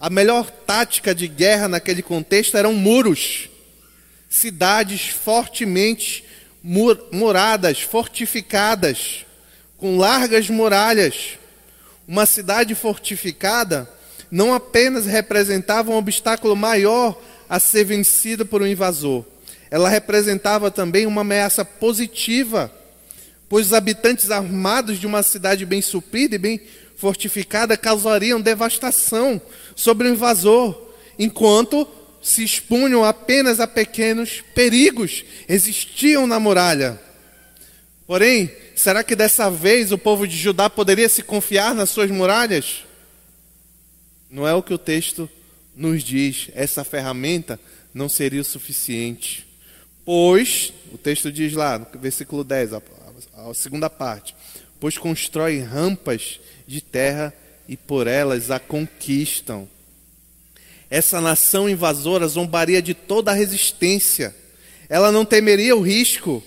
A 0.00 0.08
melhor 0.08 0.50
tática 0.50 1.14
de 1.14 1.28
guerra 1.28 1.68
naquele 1.68 2.00
contexto 2.00 2.56
eram 2.56 2.72
muros, 2.72 3.50
cidades 4.30 5.08
fortemente 5.08 6.24
muradas, 6.62 7.82
fortificadas, 7.82 9.26
com 9.82 9.98
largas 9.98 10.48
muralhas. 10.48 11.30
Uma 12.06 12.24
cidade 12.24 12.72
fortificada 12.72 13.90
não 14.30 14.54
apenas 14.54 15.06
representava 15.06 15.90
um 15.90 15.96
obstáculo 15.96 16.54
maior 16.54 17.20
a 17.48 17.58
ser 17.58 17.82
vencido 17.82 18.46
por 18.46 18.62
um 18.62 18.66
invasor, 18.66 19.24
ela 19.68 19.88
representava 19.88 20.70
também 20.70 21.04
uma 21.04 21.22
ameaça 21.22 21.64
positiva, 21.64 22.72
pois 23.48 23.66
os 23.66 23.72
habitantes 23.72 24.30
armados 24.30 25.00
de 25.00 25.06
uma 25.06 25.22
cidade 25.22 25.66
bem 25.66 25.82
suprida 25.82 26.36
e 26.36 26.38
bem 26.38 26.60
fortificada 26.96 27.76
causariam 27.76 28.40
devastação 28.40 29.42
sobre 29.74 30.06
o 30.06 30.12
invasor, 30.12 30.92
enquanto 31.18 31.88
se 32.22 32.44
expunham 32.44 33.02
apenas 33.02 33.58
a 33.58 33.66
pequenos 33.66 34.44
perigos, 34.54 35.24
existiam 35.48 36.24
na 36.24 36.38
muralha. 36.38 37.00
Porém, 38.06 38.50
será 38.82 39.04
que 39.04 39.14
dessa 39.14 39.48
vez 39.48 39.92
o 39.92 39.98
povo 39.98 40.26
de 40.26 40.36
Judá 40.36 40.68
poderia 40.68 41.08
se 41.08 41.22
confiar 41.22 41.72
nas 41.72 41.88
suas 41.88 42.10
muralhas? 42.10 42.84
Não 44.28 44.46
é 44.46 44.52
o 44.52 44.62
que 44.62 44.74
o 44.74 44.78
texto 44.78 45.30
nos 45.74 46.02
diz, 46.02 46.50
essa 46.52 46.82
ferramenta 46.82 47.60
não 47.94 48.08
seria 48.08 48.40
o 48.40 48.44
suficiente. 48.44 49.46
Pois, 50.04 50.72
o 50.90 50.98
texto 50.98 51.30
diz 51.30 51.52
lá, 51.52 51.78
no 51.78 52.00
versículo 52.00 52.42
10, 52.42 52.72
a, 52.74 52.82
segunda 53.54 53.88
parte: 53.88 54.34
Pois 54.80 54.98
constrói 54.98 55.60
rampas 55.60 56.40
de 56.66 56.80
terra 56.80 57.32
e 57.68 57.76
por 57.76 58.08
elas 58.08 58.50
a 58.50 58.58
conquistam. 58.58 59.68
Essa 60.90 61.20
nação 61.20 61.70
invasora 61.70 62.26
zombaria 62.26 62.82
de 62.82 62.94
toda 62.94 63.30
a 63.30 63.34
resistência. 63.34 64.34
Ela 64.88 65.12
não 65.12 65.24
temeria 65.24 65.76
o 65.76 65.80
risco. 65.80 66.42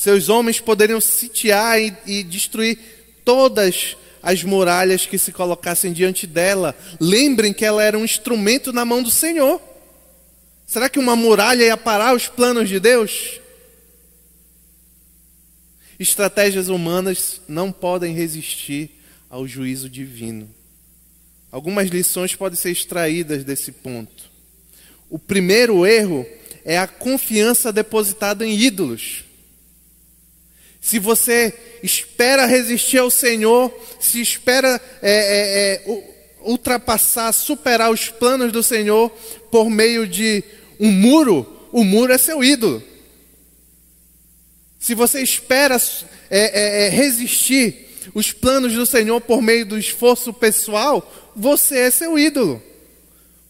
Seus 0.00 0.30
homens 0.30 0.58
poderiam 0.58 0.98
sitiar 0.98 1.78
e, 1.78 1.94
e 2.06 2.22
destruir 2.22 2.78
todas 3.22 3.98
as 4.22 4.42
muralhas 4.42 5.04
que 5.04 5.18
se 5.18 5.30
colocassem 5.30 5.92
diante 5.92 6.26
dela. 6.26 6.74
Lembrem 6.98 7.52
que 7.52 7.66
ela 7.66 7.84
era 7.84 7.98
um 7.98 8.04
instrumento 8.04 8.72
na 8.72 8.82
mão 8.82 9.02
do 9.02 9.10
Senhor. 9.10 9.60
Será 10.66 10.88
que 10.88 10.98
uma 10.98 11.14
muralha 11.14 11.64
ia 11.64 11.76
parar 11.76 12.16
os 12.16 12.28
planos 12.28 12.66
de 12.66 12.80
Deus? 12.80 13.40
Estratégias 15.98 16.70
humanas 16.70 17.38
não 17.46 17.70
podem 17.70 18.14
resistir 18.14 19.02
ao 19.28 19.46
juízo 19.46 19.86
divino. 19.86 20.48
Algumas 21.52 21.90
lições 21.90 22.34
podem 22.34 22.56
ser 22.56 22.70
extraídas 22.70 23.44
desse 23.44 23.70
ponto. 23.70 24.30
O 25.10 25.18
primeiro 25.18 25.84
erro 25.84 26.26
é 26.64 26.78
a 26.78 26.88
confiança 26.88 27.70
depositada 27.70 28.46
em 28.46 28.58
ídolos. 28.58 29.28
Se 30.80 30.98
você 30.98 31.54
espera 31.82 32.46
resistir 32.46 32.98
ao 32.98 33.10
Senhor, 33.10 33.72
se 33.98 34.20
espera 34.20 34.80
é, 35.02 35.12
é, 35.12 35.92
é, 35.92 36.04
ultrapassar, 36.42 37.32
superar 37.32 37.90
os 37.90 38.08
planos 38.08 38.50
do 38.50 38.62
Senhor 38.62 39.10
por 39.50 39.68
meio 39.68 40.06
de 40.06 40.42
um 40.78 40.90
muro, 40.90 41.46
o 41.70 41.84
muro 41.84 42.12
é 42.12 42.18
seu 42.18 42.42
ídolo. 42.42 42.82
Se 44.78 44.94
você 44.94 45.20
espera 45.20 45.76
é, 46.30 46.38
é, 46.38 46.86
é, 46.86 46.88
resistir 46.88 47.88
os 48.14 48.32
planos 48.32 48.72
do 48.72 48.86
Senhor 48.86 49.20
por 49.20 49.42
meio 49.42 49.66
do 49.66 49.78
esforço 49.78 50.32
pessoal, 50.32 51.30
você 51.36 51.80
é 51.80 51.90
seu 51.90 52.18
ídolo. 52.18 52.62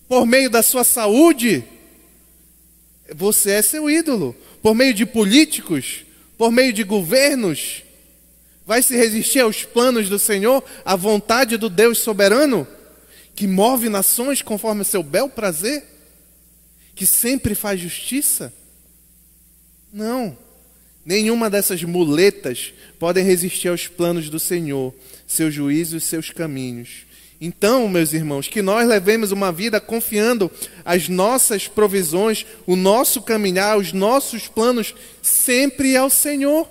Por 0.08 0.26
meio 0.26 0.50
da 0.50 0.60
sua 0.60 0.82
saúde, 0.82 1.62
você 3.14 3.52
é 3.52 3.62
seu 3.62 3.88
ídolo. 3.88 4.34
Por 4.60 4.74
meio 4.74 4.92
de 4.92 5.06
políticos, 5.06 6.04
por 6.40 6.50
meio 6.50 6.72
de 6.72 6.82
governos, 6.84 7.82
vai 8.64 8.82
se 8.82 8.96
resistir 8.96 9.40
aos 9.40 9.62
planos 9.62 10.08
do 10.08 10.18
Senhor, 10.18 10.64
à 10.86 10.96
vontade 10.96 11.58
do 11.58 11.68
Deus 11.68 11.98
soberano, 11.98 12.66
que 13.36 13.46
move 13.46 13.90
nações 13.90 14.40
conforme 14.40 14.82
seu 14.82 15.02
bel 15.02 15.28
prazer? 15.28 15.84
que 16.94 17.06
sempre 17.06 17.54
faz 17.54 17.78
justiça? 17.78 18.54
Não. 19.92 20.34
Nenhuma 21.04 21.50
dessas 21.50 21.82
muletas 21.82 22.72
podem 22.98 23.22
resistir 23.22 23.68
aos 23.68 23.86
planos 23.86 24.30
do 24.30 24.40
Senhor, 24.40 24.94
seus 25.26 25.52
juízos 25.52 26.04
e 26.04 26.06
seus 26.06 26.30
caminhos. 26.30 27.04
Então, 27.40 27.88
meus 27.88 28.12
irmãos, 28.12 28.48
que 28.48 28.60
nós 28.60 28.86
levemos 28.86 29.32
uma 29.32 29.50
vida 29.50 29.80
confiando 29.80 30.50
as 30.84 31.08
nossas 31.08 31.66
provisões, 31.66 32.44
o 32.66 32.76
nosso 32.76 33.22
caminhar, 33.22 33.78
os 33.78 33.94
nossos 33.94 34.46
planos 34.46 34.94
sempre 35.22 35.96
ao 35.96 36.10
Senhor. 36.10 36.68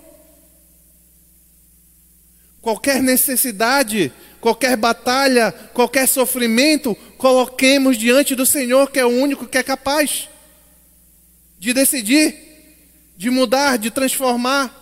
Qualquer 2.61 3.01
necessidade, 3.01 4.13
qualquer 4.39 4.77
batalha, 4.77 5.51
qualquer 5.73 6.07
sofrimento, 6.07 6.95
coloquemos 7.17 7.97
diante 7.97 8.35
do 8.35 8.45
Senhor, 8.45 8.91
que 8.91 8.99
é 8.99 9.05
o 9.05 9.09
único 9.09 9.47
que 9.47 9.57
é 9.57 9.63
capaz 9.63 10.29
de 11.57 11.73
decidir, 11.73 12.35
de 13.17 13.31
mudar, 13.31 13.77
de 13.77 13.89
transformar. 13.89 14.75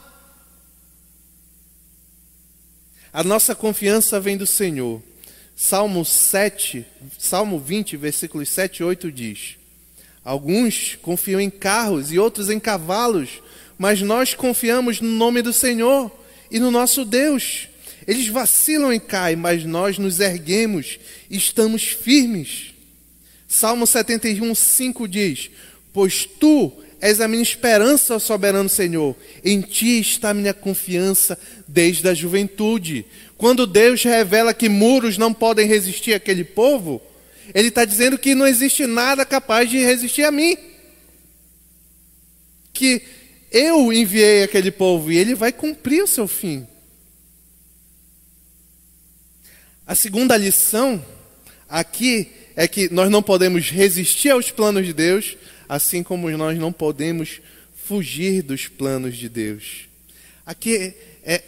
A 3.13 3.23
nossa 3.23 3.55
confiança 3.55 4.19
vem 4.19 4.35
do 4.35 4.45
Senhor. 4.45 5.01
Salmo 5.59 6.05
7, 6.05 6.85
Salmo 7.17 7.57
20, 7.57 7.97
versículos 7.97 8.47
7 8.47 8.77
e 8.77 8.83
8 8.83 9.11
diz: 9.11 9.55
Alguns 10.23 10.95
confiam 11.01 11.41
em 11.41 11.49
carros 11.49 12.11
e 12.11 12.19
outros 12.19 12.51
em 12.51 12.59
cavalos, 12.59 13.41
mas 13.75 13.99
nós 13.99 14.35
confiamos 14.35 15.01
no 15.01 15.09
nome 15.09 15.41
do 15.41 15.51
Senhor 15.51 16.11
e 16.51 16.59
no 16.59 16.69
nosso 16.69 17.03
Deus. 17.03 17.69
Eles 18.07 18.27
vacilam 18.27 18.93
e 18.93 18.99
caem, 18.99 19.35
mas 19.35 19.65
nós 19.65 19.97
nos 19.97 20.19
erguemos 20.19 20.99
e 21.27 21.37
estamos 21.37 21.81
firmes. 21.81 22.75
Salmo 23.47 23.87
71, 23.87 24.53
5 24.53 25.07
diz: 25.07 25.49
Pois 25.91 26.23
tu 26.39 26.71
és 26.99 27.21
a 27.21 27.27
minha 27.27 27.43
esperança, 27.43 28.19
soberano 28.19 28.69
Senhor. 28.69 29.15
Em 29.43 29.61
ti 29.61 29.99
está 29.99 30.33
minha 30.33 30.53
confiança 30.53 31.37
desde 31.67 32.07
a 32.07 32.13
juventude. 32.13 33.05
Quando 33.37 33.67
Deus 33.67 34.03
revela 34.03 34.53
que 34.53 34.67
muros 34.67 35.17
não 35.17 35.33
podem 35.33 35.67
resistir 35.67 36.13
àquele 36.13 36.43
povo, 36.43 37.01
Ele 37.53 37.67
está 37.67 37.85
dizendo 37.85 38.17
que 38.17 38.35
não 38.35 38.47
existe 38.47 38.85
nada 38.85 39.25
capaz 39.25 39.69
de 39.69 39.77
resistir 39.77 40.23
a 40.23 40.31
mim. 40.31 40.57
que 42.73 43.01
eu 43.51 43.91
enviei 43.91 44.43
aquele 44.43 44.69
povo 44.69 45.11
e 45.11 45.17
ele 45.17 45.33
vai 45.33 45.51
cumprir 45.51 46.03
o 46.03 46.07
seu 46.07 46.27
fim. 46.27 46.67
A 49.85 49.95
segunda 49.95 50.37
lição 50.37 51.03
aqui 51.67 52.31
é 52.55 52.67
que 52.67 52.93
nós 52.93 53.09
não 53.09 53.23
podemos 53.23 53.69
resistir 53.69 54.29
aos 54.29 54.51
planos 54.51 54.85
de 54.85 54.93
Deus, 54.93 55.37
assim 55.67 56.03
como 56.03 56.29
nós 56.37 56.57
não 56.57 56.71
podemos 56.71 57.41
fugir 57.75 58.41
dos 58.41 58.67
planos 58.67 59.17
de 59.17 59.29
Deus. 59.29 59.87
Aqui 60.45 60.93
é, 61.23 61.43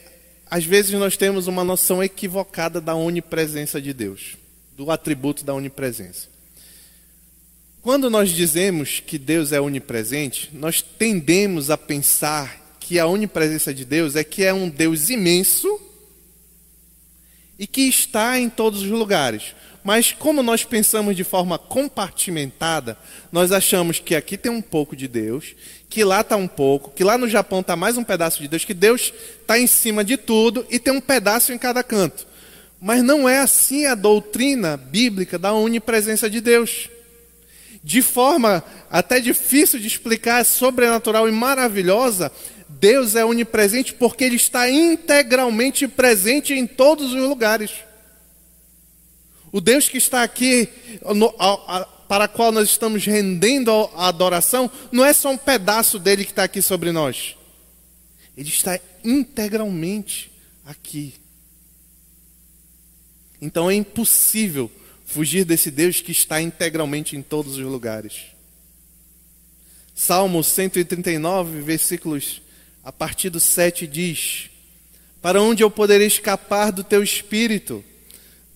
às 0.49 0.65
vezes 0.65 0.91
nós 0.93 1.15
temos 1.15 1.47
uma 1.47 1.63
noção 1.63 2.03
equivocada 2.03 2.81
da 2.81 2.95
onipresença 2.95 3.81
de 3.81 3.93
Deus, 3.93 4.35
do 4.75 4.89
atributo 4.89 5.45
da 5.45 5.53
onipresença. 5.53 6.27
Quando 7.81 8.09
nós 8.09 8.31
dizemos 8.31 8.99
que 8.99 9.17
Deus 9.17 9.51
é 9.51 9.61
onipresente, 9.61 10.49
nós 10.51 10.81
tendemos 10.81 11.69
a 11.69 11.77
pensar 11.77 12.77
que 12.79 12.99
a 12.99 13.05
onipresença 13.05 13.73
de 13.73 13.85
Deus 13.85 14.15
é 14.15 14.23
que 14.23 14.43
é 14.43 14.53
um 14.53 14.67
Deus 14.67 15.09
imenso 15.09 15.79
e 17.57 17.67
que 17.67 17.81
está 17.81 18.39
em 18.39 18.49
todos 18.49 18.81
os 18.81 18.89
lugares. 18.89 19.55
Mas 19.83 20.11
como 20.11 20.43
nós 20.43 20.63
pensamos 20.63 21.15
de 21.15 21.23
forma 21.23 21.57
compartimentada, 21.57 22.97
nós 23.31 23.51
achamos 23.51 23.99
que 23.99 24.15
aqui 24.15 24.37
tem 24.37 24.51
um 24.51 24.61
pouco 24.61 24.95
de 24.95 25.07
Deus, 25.07 25.55
que 25.89 26.03
lá 26.03 26.21
está 26.21 26.35
um 26.35 26.47
pouco, 26.47 26.91
que 26.91 27.03
lá 27.03 27.17
no 27.17 27.29
Japão 27.29 27.61
está 27.61 27.75
mais 27.75 27.97
um 27.97 28.03
pedaço 28.03 28.41
de 28.41 28.47
Deus, 28.47 28.65
que 28.65 28.73
Deus 28.73 29.13
está 29.41 29.57
em 29.57 29.67
cima 29.67 30.03
de 30.03 30.17
tudo 30.17 30.65
e 30.69 30.77
tem 30.79 30.93
um 30.93 31.01
pedaço 31.01 31.53
em 31.53 31.57
cada 31.57 31.83
canto. 31.83 32.27
Mas 32.81 33.03
não 33.03 33.27
é 33.27 33.39
assim 33.39 33.85
a 33.85 33.95
doutrina 33.95 34.77
bíblica 34.77 35.37
da 35.37 35.53
onipresença 35.53 36.29
de 36.29 36.39
Deus 36.39 36.89
de 37.83 38.01
forma 38.01 38.63
até 38.89 39.19
difícil 39.19 39.79
de 39.79 39.87
explicar, 39.87 40.45
sobrenatural 40.45 41.27
e 41.27 41.31
maravilhosa, 41.31 42.31
Deus 42.67 43.15
é 43.15 43.25
onipresente 43.25 43.93
porque 43.93 44.23
Ele 44.23 44.35
está 44.35 44.69
integralmente 44.69 45.87
presente 45.87 46.53
em 46.53 46.67
todos 46.67 47.13
os 47.13 47.21
lugares. 47.21 47.71
O 49.51 49.59
Deus 49.59 49.89
que 49.89 49.97
está 49.97 50.23
aqui, 50.23 50.69
no, 51.15 51.33
a, 51.39 51.77
a, 51.79 51.85
para 51.85 52.27
qual 52.27 52.51
nós 52.51 52.69
estamos 52.69 53.05
rendendo 53.05 53.71
a 53.95 54.07
adoração, 54.07 54.69
não 54.91 55.05
é 55.05 55.13
só 55.13 55.31
um 55.31 55.37
pedaço 55.37 55.97
dele 55.97 56.23
que 56.23 56.31
está 56.31 56.43
aqui 56.43 56.61
sobre 56.61 56.91
nós. 56.91 57.35
Ele 58.37 58.49
está 58.49 58.79
integralmente 59.03 60.31
aqui. 60.65 61.13
Então 63.41 63.69
é 63.69 63.75
impossível 63.75 64.71
fugir 65.05 65.43
desse 65.45 65.71
Deus 65.71 66.01
que 66.01 66.11
está 66.11 66.41
integralmente 66.41 67.15
em 67.15 67.21
todos 67.21 67.57
os 67.57 67.65
lugares. 67.65 68.27
Salmo 69.95 70.43
139, 70.43 71.61
versículos 71.61 72.41
a 72.83 72.91
partir 72.91 73.29
do 73.29 73.39
7 73.39 73.85
diz: 73.85 74.49
Para 75.21 75.41
onde 75.41 75.63
eu 75.63 75.69
poderia 75.69 76.07
escapar 76.07 76.71
do 76.71 76.83
teu 76.83 77.03
espírito? 77.03 77.83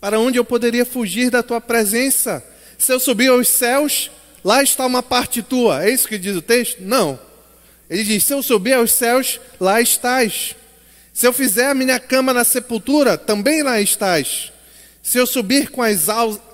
Para 0.03 0.19
onde 0.19 0.37
eu 0.37 0.43
poderia 0.43 0.85
fugir 0.85 1.29
da 1.29 1.41
tua 1.41 1.61
presença? 1.61 2.43
Se 2.77 2.91
eu 2.91 2.99
subir 2.99 3.29
aos 3.29 3.47
céus, 3.47 4.11
lá 4.43 4.61
está 4.61 4.85
uma 4.85 5.01
parte 5.01 5.41
tua. 5.41 5.85
É 5.85 5.89
isso 5.89 6.09
que 6.09 6.17
diz 6.17 6.35
o 6.35 6.41
texto? 6.41 6.81
Não. 6.81 7.17
Ele 7.89 8.03
diz: 8.03 8.25
Se 8.25 8.33
eu 8.33 8.43
subir 8.43 8.73
aos 8.73 8.91
céus, 8.91 9.39
lá 9.61 9.79
estás. 9.79 10.57
Se 11.13 11.25
eu 11.25 11.31
fizer 11.31 11.67
a 11.67 11.73
minha 11.73 12.01
cama 12.01 12.33
na 12.33 12.43
sepultura, 12.43 13.17
também 13.17 13.63
lá 13.63 13.79
estás. 13.79 14.51
Se 15.01 15.17
eu 15.17 15.25
subir 15.25 15.69
com 15.69 15.81
as, 15.81 16.07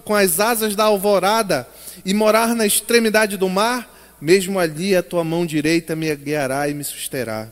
com 0.05 0.13
as 0.13 0.39
asas 0.39 0.75
da 0.75 0.83
alvorada 0.83 1.67
e 2.05 2.13
morar 2.13 2.53
na 2.53 2.67
extremidade 2.67 3.35
do 3.35 3.49
mar, 3.49 4.15
mesmo 4.21 4.59
ali 4.59 4.95
a 4.95 5.01
tua 5.01 5.23
mão 5.23 5.43
direita 5.43 5.95
me 5.95 6.15
guiará 6.15 6.69
e 6.69 6.75
me 6.75 6.83
susterá. 6.83 7.47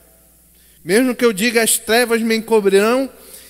Mesmo 0.86 1.16
que 1.16 1.26
eu 1.26 1.34
diga 1.34 1.64
as 1.64 1.80
trevas 1.80 2.22
me 2.22 2.36
encobrirão 2.36 3.10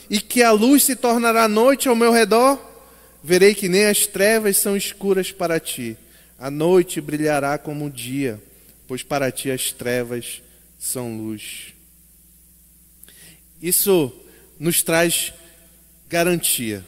e 0.10 0.20
que 0.20 0.42
a 0.42 0.52
luz 0.52 0.84
se 0.84 0.96
tornará 0.96 1.48
noite 1.48 1.90
ao 1.90 1.96
meu 1.96 2.12
redor, 2.12 2.60
verei 3.24 3.54
que 3.54 3.68
nem 3.68 3.86
as 3.86 4.06
trevas 4.08 4.58
são 4.58 4.76
escuras 4.78 5.32
para 5.32 5.60
ti. 5.60 5.98
A 6.40 6.50
noite 6.50 7.02
brilhará 7.02 7.58
como 7.58 7.86
o 7.86 7.90
dia, 7.90 8.42
pois 8.88 9.04
para 9.04 9.32
ti 9.32 9.52
as 9.52 9.72
trevas 9.72 10.42
são 10.80 11.18
luz. 11.18 11.74
Isso 13.62 14.14
nos 14.60 14.82
traz 14.82 15.34
garantia. 16.08 16.86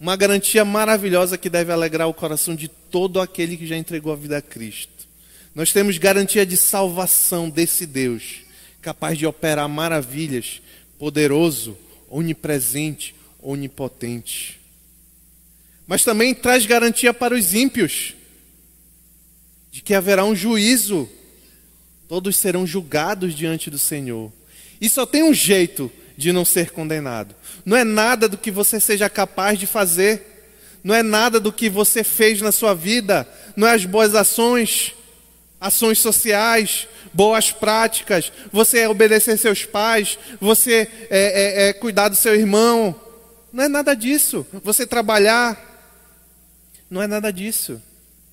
Uma 0.00 0.16
garantia 0.16 0.64
maravilhosa 0.64 1.38
que 1.38 1.48
deve 1.48 1.72
alegrar 1.72 2.08
o 2.08 2.14
coração 2.14 2.54
de 2.54 2.68
todo 2.68 3.20
aquele 3.20 3.56
que 3.56 3.66
já 3.66 3.76
entregou 3.76 4.12
a 4.12 4.16
vida 4.16 4.38
a 4.38 4.42
Cristo. 4.42 5.08
Nós 5.54 5.72
temos 5.72 5.98
garantia 5.98 6.46
de 6.46 6.56
salvação 6.56 7.50
desse 7.50 7.84
Deus, 7.86 8.42
capaz 8.80 9.18
de 9.18 9.26
operar 9.26 9.68
maravilhas, 9.68 10.60
poderoso, 10.98 11.76
onipresente, 12.08 13.14
onipotente. 13.40 14.60
Mas 15.86 16.04
também 16.04 16.34
traz 16.34 16.66
garantia 16.66 17.14
para 17.14 17.34
os 17.34 17.54
ímpios, 17.54 18.14
de 19.70 19.80
que 19.80 19.94
haverá 19.94 20.24
um 20.24 20.34
juízo, 20.34 21.08
todos 22.08 22.36
serão 22.36 22.66
julgados 22.66 23.34
diante 23.34 23.70
do 23.70 23.78
Senhor. 23.78 24.32
E 24.80 24.88
só 24.88 25.06
tem 25.06 25.22
um 25.22 25.34
jeito 25.34 25.90
de 26.16 26.32
não 26.32 26.44
ser 26.44 26.70
condenado. 26.70 27.34
Não 27.64 27.76
é 27.76 27.84
nada 27.84 28.28
do 28.28 28.36
que 28.36 28.50
você 28.50 28.80
seja 28.80 29.08
capaz 29.08 29.58
de 29.58 29.66
fazer, 29.66 30.38
não 30.82 30.94
é 30.94 31.02
nada 31.02 31.38
do 31.38 31.52
que 31.52 31.68
você 31.68 32.02
fez 32.02 32.40
na 32.40 32.50
sua 32.52 32.74
vida, 32.74 33.28
não 33.56 33.66
é 33.66 33.74
as 33.74 33.84
boas 33.84 34.14
ações, 34.14 34.94
ações 35.60 35.98
sociais, 35.98 36.88
boas 37.12 37.50
práticas, 37.50 38.32
você 38.52 38.80
é 38.80 38.88
obedecer 38.88 39.38
seus 39.38 39.64
pais, 39.64 40.18
você 40.40 40.88
é, 41.10 41.66
é, 41.66 41.68
é 41.68 41.72
cuidar 41.72 42.08
do 42.08 42.16
seu 42.16 42.34
irmão. 42.34 42.94
Não 43.52 43.64
é 43.64 43.68
nada 43.68 43.94
disso. 43.94 44.46
Você 44.62 44.86
trabalhar, 44.86 45.68
não 46.90 47.02
é 47.02 47.06
nada 47.06 47.32
disso. 47.32 47.80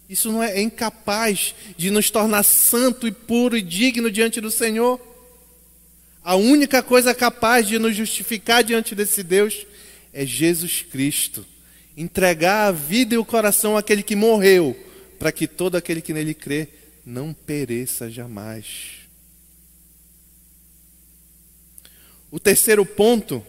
Isso 0.10 0.32
não 0.32 0.44
é, 0.44 0.58
é 0.58 0.62
incapaz 0.62 1.56
de 1.78 1.90
nos 1.90 2.10
tornar 2.10 2.44
santo 2.44 3.08
e 3.08 3.12
puro 3.12 3.58
e 3.58 3.62
digno 3.62 4.12
diante 4.12 4.40
do 4.40 4.52
Senhor. 4.52 5.00
A 6.24 6.36
única 6.36 6.82
coisa 6.82 7.14
capaz 7.14 7.68
de 7.68 7.78
nos 7.80 7.96
justificar 7.96 8.64
diante 8.64 8.96
desse 8.96 9.24
Deus 9.24 9.66
é 10.14 10.26
Jesus 10.26 10.82
Cristo. 10.82 11.46
Entregar 11.98 12.68
a 12.68 12.72
vida 12.72 13.16
e 13.16 13.18
o 13.18 13.26
coração 13.26 13.78
àquele 13.78 14.04
que 14.04 14.16
morreu, 14.16 14.76
para 15.18 15.32
que 15.32 15.48
todo 15.48 15.76
aquele 15.76 16.02
que 16.02 16.14
nele 16.14 16.34
crê 16.34 16.68
não 17.06 17.34
pereça 17.34 18.10
jamais. 18.10 19.06
O 22.32 22.40
terceiro 22.40 22.86
ponto, 22.86 23.46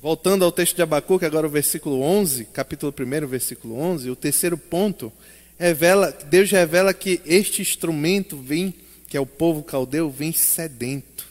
voltando 0.00 0.44
ao 0.44 0.50
texto 0.50 0.76
de 0.76 0.82
Abacuque, 0.82 1.26
agora 1.26 1.46
o 1.46 1.50
versículo 1.50 2.00
11, 2.00 2.46
capítulo 2.46 2.94
1, 2.98 3.26
versículo 3.26 3.78
11, 3.78 4.10
o 4.10 4.16
terceiro 4.16 4.56
ponto, 4.56 5.12
revela, 5.58 6.10
Deus 6.10 6.50
revela 6.50 6.94
que 6.94 7.20
este 7.26 7.60
instrumento 7.60 8.38
vem, 8.38 8.74
que 9.06 9.16
é 9.16 9.20
o 9.20 9.26
povo 9.26 9.62
caldeu, 9.62 10.10
vem 10.10 10.32
sedento. 10.32 11.28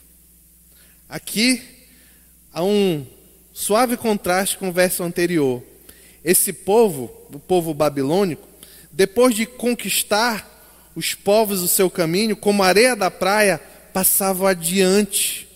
Aqui 1.09 1.61
há 2.53 2.63
um 2.63 3.05
suave 3.51 3.97
contraste 3.97 4.57
com 4.57 4.69
o 4.69 4.73
verso 4.73 5.03
anterior. 5.03 5.63
Esse 6.23 6.53
povo, 6.53 7.11
o 7.33 7.39
povo 7.39 7.73
babilônico, 7.73 8.47
depois 8.91 9.35
de 9.35 9.45
conquistar 9.45 10.52
os 10.95 11.13
povos 11.13 11.61
do 11.61 11.67
seu 11.67 11.89
caminho, 11.89 12.35
como 12.35 12.63
areia 12.63 12.95
da 12.95 13.09
praia, 13.09 13.59
passavam 13.91 14.47
adiante. 14.47 15.47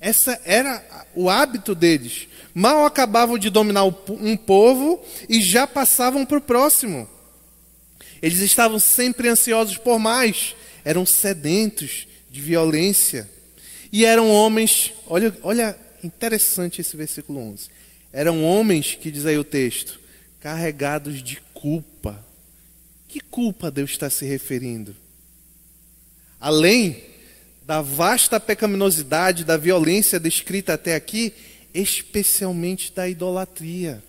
Essa 0.00 0.40
era 0.44 0.84
o 1.14 1.28
hábito 1.28 1.74
deles. 1.74 2.28
Mal 2.54 2.86
acabavam 2.86 3.38
de 3.38 3.50
dominar 3.50 3.84
um 3.84 4.36
povo 4.36 5.04
e 5.28 5.42
já 5.42 5.66
passavam 5.66 6.24
para 6.24 6.38
o 6.38 6.42
próximo. 6.42 7.08
Eles 8.22 8.40
estavam 8.40 8.78
sempre 8.78 9.28
ansiosos 9.28 9.76
por 9.76 9.98
mais, 9.98 10.54
eram 10.84 11.04
sedentos 11.04 12.06
de 12.30 12.40
violência. 12.40 13.28
E 13.92 14.04
eram 14.04 14.30
homens, 14.30 14.92
olha, 15.06 15.36
olha 15.42 15.78
interessante 16.02 16.80
esse 16.80 16.96
versículo 16.96 17.40
11. 17.40 17.68
Eram 18.12 18.44
homens, 18.44 18.94
que 18.94 19.10
diz 19.10 19.26
aí 19.26 19.38
o 19.38 19.44
texto, 19.44 20.00
carregados 20.40 21.22
de 21.22 21.40
culpa. 21.52 22.25
Que 23.08 23.20
culpa 23.20 23.70
Deus 23.70 23.90
está 23.90 24.10
se 24.10 24.24
referindo? 24.24 24.94
Além 26.40 27.02
da 27.66 27.80
vasta 27.80 28.38
pecaminosidade, 28.38 29.44
da 29.44 29.56
violência 29.56 30.20
descrita 30.20 30.74
até 30.74 30.94
aqui, 30.94 31.32
especialmente 31.74 32.92
da 32.92 33.08
idolatria. 33.08 34.02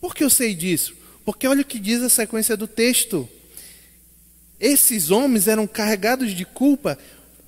Por 0.00 0.14
que 0.14 0.22
eu 0.22 0.30
sei 0.30 0.54
disso? 0.54 0.94
Porque 1.24 1.46
olha 1.46 1.62
o 1.62 1.64
que 1.64 1.78
diz 1.78 2.02
a 2.02 2.08
sequência 2.08 2.56
do 2.56 2.66
texto. 2.66 3.28
Esses 4.58 5.10
homens 5.10 5.48
eram 5.48 5.66
carregados 5.66 6.34
de 6.34 6.44
culpa 6.44 6.98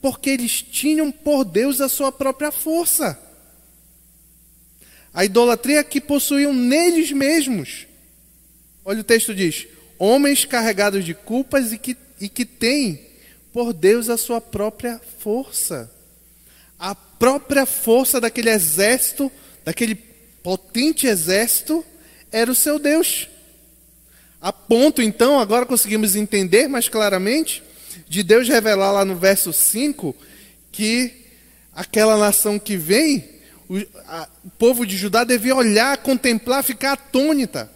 porque 0.01 0.31
eles 0.31 0.63
tinham 0.63 1.11
por 1.11 1.45
Deus 1.45 1.81
a 1.81 1.89
sua 1.89 2.13
própria 2.13 2.51
força. 2.51 3.19
A 5.13 5.25
idolatria 5.25 5.83
que 5.85 6.01
possuíam 6.01 6.53
neles 6.53 7.13
mesmos. 7.13 7.87
Olha 8.85 9.01
o 9.01 9.05
texto 9.05 9.35
diz: 9.35 9.67
homens 9.99 10.45
carregados 10.45 11.05
de 11.05 11.15
culpas 11.15 11.73
e 11.73 11.79
que, 11.79 11.97
e 12.21 12.29
que 12.29 12.45
têm 12.45 13.01
por 13.53 13.73
Deus 13.73 14.09
a 14.09 14.17
sua 14.17 14.41
própria 14.41 15.01
força. 15.19 15.91
A 16.79 16.95
própria 16.95 17.65
força 17.65 18.21
daquele 18.21 18.51
exército, 18.51 19.31
daquele 19.65 19.95
potente 20.43 21.07
exército, 21.07 21.85
era 22.31 22.51
o 22.51 22.55
seu 22.55 22.79
Deus. 22.79 23.29
A 24.41 24.53
ponto, 24.53 25.01
então, 25.01 25.39
agora 25.39 25.65
conseguimos 25.65 26.17
entender 26.17 26.69
mais 26.69 26.89
claramente, 26.89 27.63
de 28.09 28.23
Deus 28.23 28.49
revelar 28.49 28.91
lá 28.91 29.05
no 29.05 29.17
verso 29.17 29.53
5 29.53 30.15
que 30.71 31.25
aquela 31.73 32.19
nação 32.19 32.59
que 32.59 32.77
vem, 32.77 33.25
o, 33.69 33.79
a, 34.07 34.29
o 34.45 34.51
povo 34.51 34.85
de 34.85 34.97
Judá 34.97 35.25
devia 35.25 35.55
olhar, 35.55 35.97
contemplar, 35.99 36.63
ficar 36.63 36.93
atônita. 36.93 37.71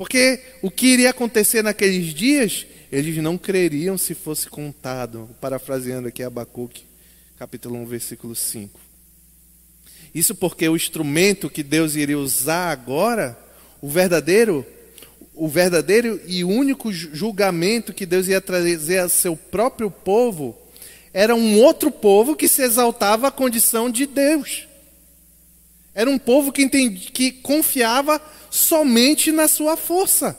Porque 0.00 0.40
o 0.62 0.70
que 0.70 0.86
iria 0.86 1.10
acontecer 1.10 1.62
naqueles 1.62 2.14
dias, 2.14 2.66
eles 2.90 3.18
não 3.18 3.36
creriam 3.36 3.98
se 3.98 4.14
fosse 4.14 4.48
contado. 4.48 5.28
Parafraseando 5.42 6.08
aqui 6.08 6.22
Abacuque, 6.22 6.86
capítulo 7.38 7.76
1, 7.80 7.84
versículo 7.84 8.34
5. 8.34 8.80
Isso 10.14 10.34
porque 10.34 10.66
o 10.66 10.74
instrumento 10.74 11.50
que 11.50 11.62
Deus 11.62 11.96
iria 11.96 12.18
usar 12.18 12.70
agora, 12.70 13.38
o 13.82 13.90
verdadeiro 13.90 14.64
o 15.34 15.46
verdadeiro 15.46 16.18
e 16.26 16.44
único 16.44 16.90
julgamento 16.90 17.92
que 17.92 18.06
Deus 18.06 18.26
ia 18.26 18.40
trazer 18.40 19.00
a 19.00 19.08
seu 19.10 19.36
próprio 19.36 19.90
povo 19.90 20.56
era 21.12 21.34
um 21.34 21.60
outro 21.60 21.90
povo 21.90 22.34
que 22.34 22.48
se 22.48 22.62
exaltava 22.62 23.28
à 23.28 23.30
condição 23.30 23.90
de 23.90 24.06
Deus. 24.06 24.66
Era 25.94 26.08
um 26.08 26.18
povo 26.18 26.52
que, 26.52 26.62
entendi, 26.62 27.10
que 27.10 27.32
confiava 27.32 28.20
somente 28.50 29.32
na 29.32 29.48
sua 29.48 29.76
força. 29.76 30.38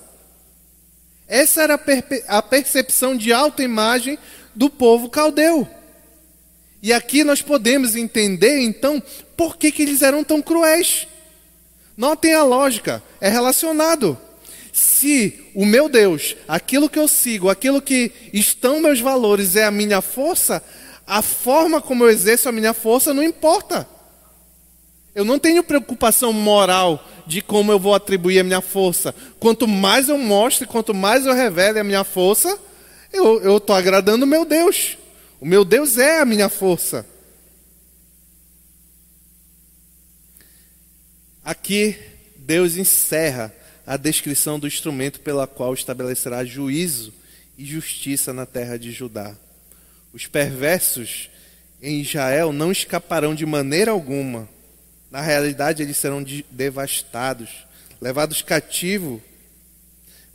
Essa 1.28 1.62
era 1.62 1.80
a, 2.28 2.42
percepção 2.42 3.16
de 3.16 3.32
autoimagem 3.32 4.18
do 4.56 4.70
povo 4.70 5.10
caldeu. 5.10 5.68
E 6.82 6.92
aqui 6.92 7.24
nós 7.24 7.42
podemos 7.42 7.96
entender, 7.96 8.60
então, 8.60 9.02
por 9.38 9.56
que, 9.58 9.72
que 9.72 9.84
eles 9.84 10.02
eram 10.02 10.24
tão 10.24 10.42
cruéis. 10.42 11.08
Notem 11.96 12.34
a 12.34 12.44
lógica, 12.44 13.04
é 13.20 13.30
relacionado. 13.30 14.18
Se 14.74 15.52
o 15.54 15.66
meu 15.66 15.88
Deus, 15.88 16.36
aquilo 16.48 16.90
que 16.90 16.98
eu 16.98 17.08
sigo, 17.08 17.50
aquilo 17.50 17.82
que 17.82 18.12
estão 18.34 18.82
meus 18.82 19.00
valores 19.00 19.56
é 19.56 19.66
a 19.66 19.72
minha 19.72 20.02
força, 20.02 20.64
a 21.06 21.22
forma 21.22 21.82
como 21.82 22.06
eu 22.06 22.10
exerço 22.10 22.50
a 22.50 22.54
minha 22.54 22.74
força 22.74 23.14
não 23.14 23.22
importa. 23.22 23.88
Eu 25.14 25.26
não 25.26 25.38
tenho 25.38 25.64
preocupação 25.64 26.32
moral 26.32 27.06
de 27.28 27.42
como 27.42 27.72
eu 27.72 27.80
vou 27.80 27.94
atribuir 27.94 28.40
a 28.40 28.44
minha 28.44 28.62
força. 28.62 29.14
Quanto 29.40 29.68
mais 29.68 30.10
eu 30.10 30.18
mostro, 30.18 30.68
quanto 30.68 30.94
mais 30.94 31.26
eu 31.26 31.34
revele 31.34 31.80
a 31.80 31.84
minha 31.84 32.04
força, 32.04 32.58
eu 33.12 33.58
estou 33.58 33.76
agradando 33.76 34.26
o 34.26 34.28
meu 34.28 34.46
Deus. 34.46 34.98
O 35.40 35.46
meu 35.46 35.66
Deus 35.66 35.98
é 35.98 36.22
a 36.22 36.26
minha 36.26 36.48
força. 36.48 37.06
Aqui, 41.44 41.98
Deus 42.38 42.78
encerra 42.78 43.54
a 43.86 43.98
descrição 43.98 44.60
do 44.60 44.68
instrumento 44.68 45.20
pela 45.20 45.48
qual 45.48 45.74
estabelecerá 45.74 46.46
juízo 46.46 47.14
e 47.58 47.66
justiça 47.66 48.32
na 48.32 48.46
terra 48.46 48.78
de 48.78 48.92
Judá. 48.92 49.36
Os 50.14 50.28
perversos 50.28 51.30
em 51.82 52.00
Israel 52.00 52.54
não 52.54 52.72
escaparão 52.72 53.34
de 53.34 53.46
maneira 53.46 53.92
alguma. 53.92 54.48
Na 55.12 55.20
realidade, 55.20 55.84
eles 55.84 55.98
serão 55.98 56.26
devastados, 56.50 57.50
levados 58.00 58.42
cativo 58.42 59.22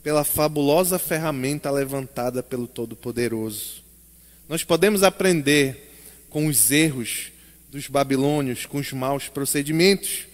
pela 0.03 0.23
fabulosa 0.23 0.99
ferramenta 0.99 1.71
levantada 1.71 2.43
pelo 2.43 2.69
Todo-Poderoso. 2.69 3.83
Nós 4.47 4.63
podemos 4.63 5.03
aprender 5.03 5.95
com 6.29 6.47
os 6.47 6.71
erros 6.71 7.33
dos 7.73 7.89
babilônios, 7.89 8.67
com 8.67 8.77
os 8.79 8.93
maus 8.93 9.29
procedimentos, 9.29 10.27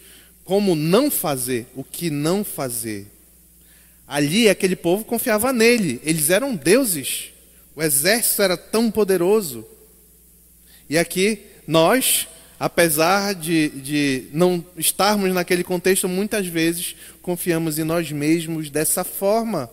como 0.45 0.75
não 0.75 1.11
fazer, 1.11 1.67
o 1.75 1.85
que 1.85 2.11
não 2.11 2.45
fazer. 2.45 3.07
Ali 4.07 4.49
aquele 4.49 4.77
povo 4.77 5.05
confiava 5.05 5.53
nele, 5.53 6.01
eles 6.05 6.29
eram 6.29 6.55
deuses, 6.55 7.31
o 7.75 7.83
exército 7.83 8.43
era 8.43 8.57
tão 8.57 8.91
poderoso. 8.91 9.67
E 10.91 10.99
aqui 10.99 11.47
nós, 11.67 12.29
apesar 12.63 13.35
de, 13.35 13.71
de 13.71 14.29
não 14.33 14.65
estarmos 14.77 15.35
naquele 15.35 15.65
contexto, 15.65 16.09
muitas 16.09 16.47
vezes 16.47 16.95
confiamos 17.21 17.77
em 17.77 17.83
nós 17.83 18.13
mesmos 18.13 18.71
dessa 18.71 19.03
forma. 19.03 19.69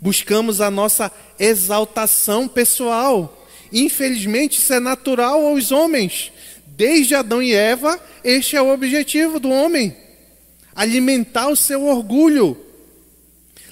Buscamos 0.00 0.60
a 0.60 0.68
nossa 0.68 1.12
exaltação 1.38 2.48
pessoal. 2.48 3.46
Infelizmente, 3.72 4.58
isso 4.58 4.72
é 4.72 4.80
natural 4.80 5.46
aos 5.46 5.70
homens. 5.70 6.32
Desde 6.66 7.14
Adão 7.14 7.40
e 7.40 7.54
Eva, 7.54 8.00
este 8.24 8.56
é 8.56 8.60
o 8.60 8.74
objetivo 8.74 9.38
do 9.38 9.50
homem 9.50 9.96
alimentar 10.74 11.46
o 11.46 11.54
seu 11.54 11.84
orgulho. 11.84 12.58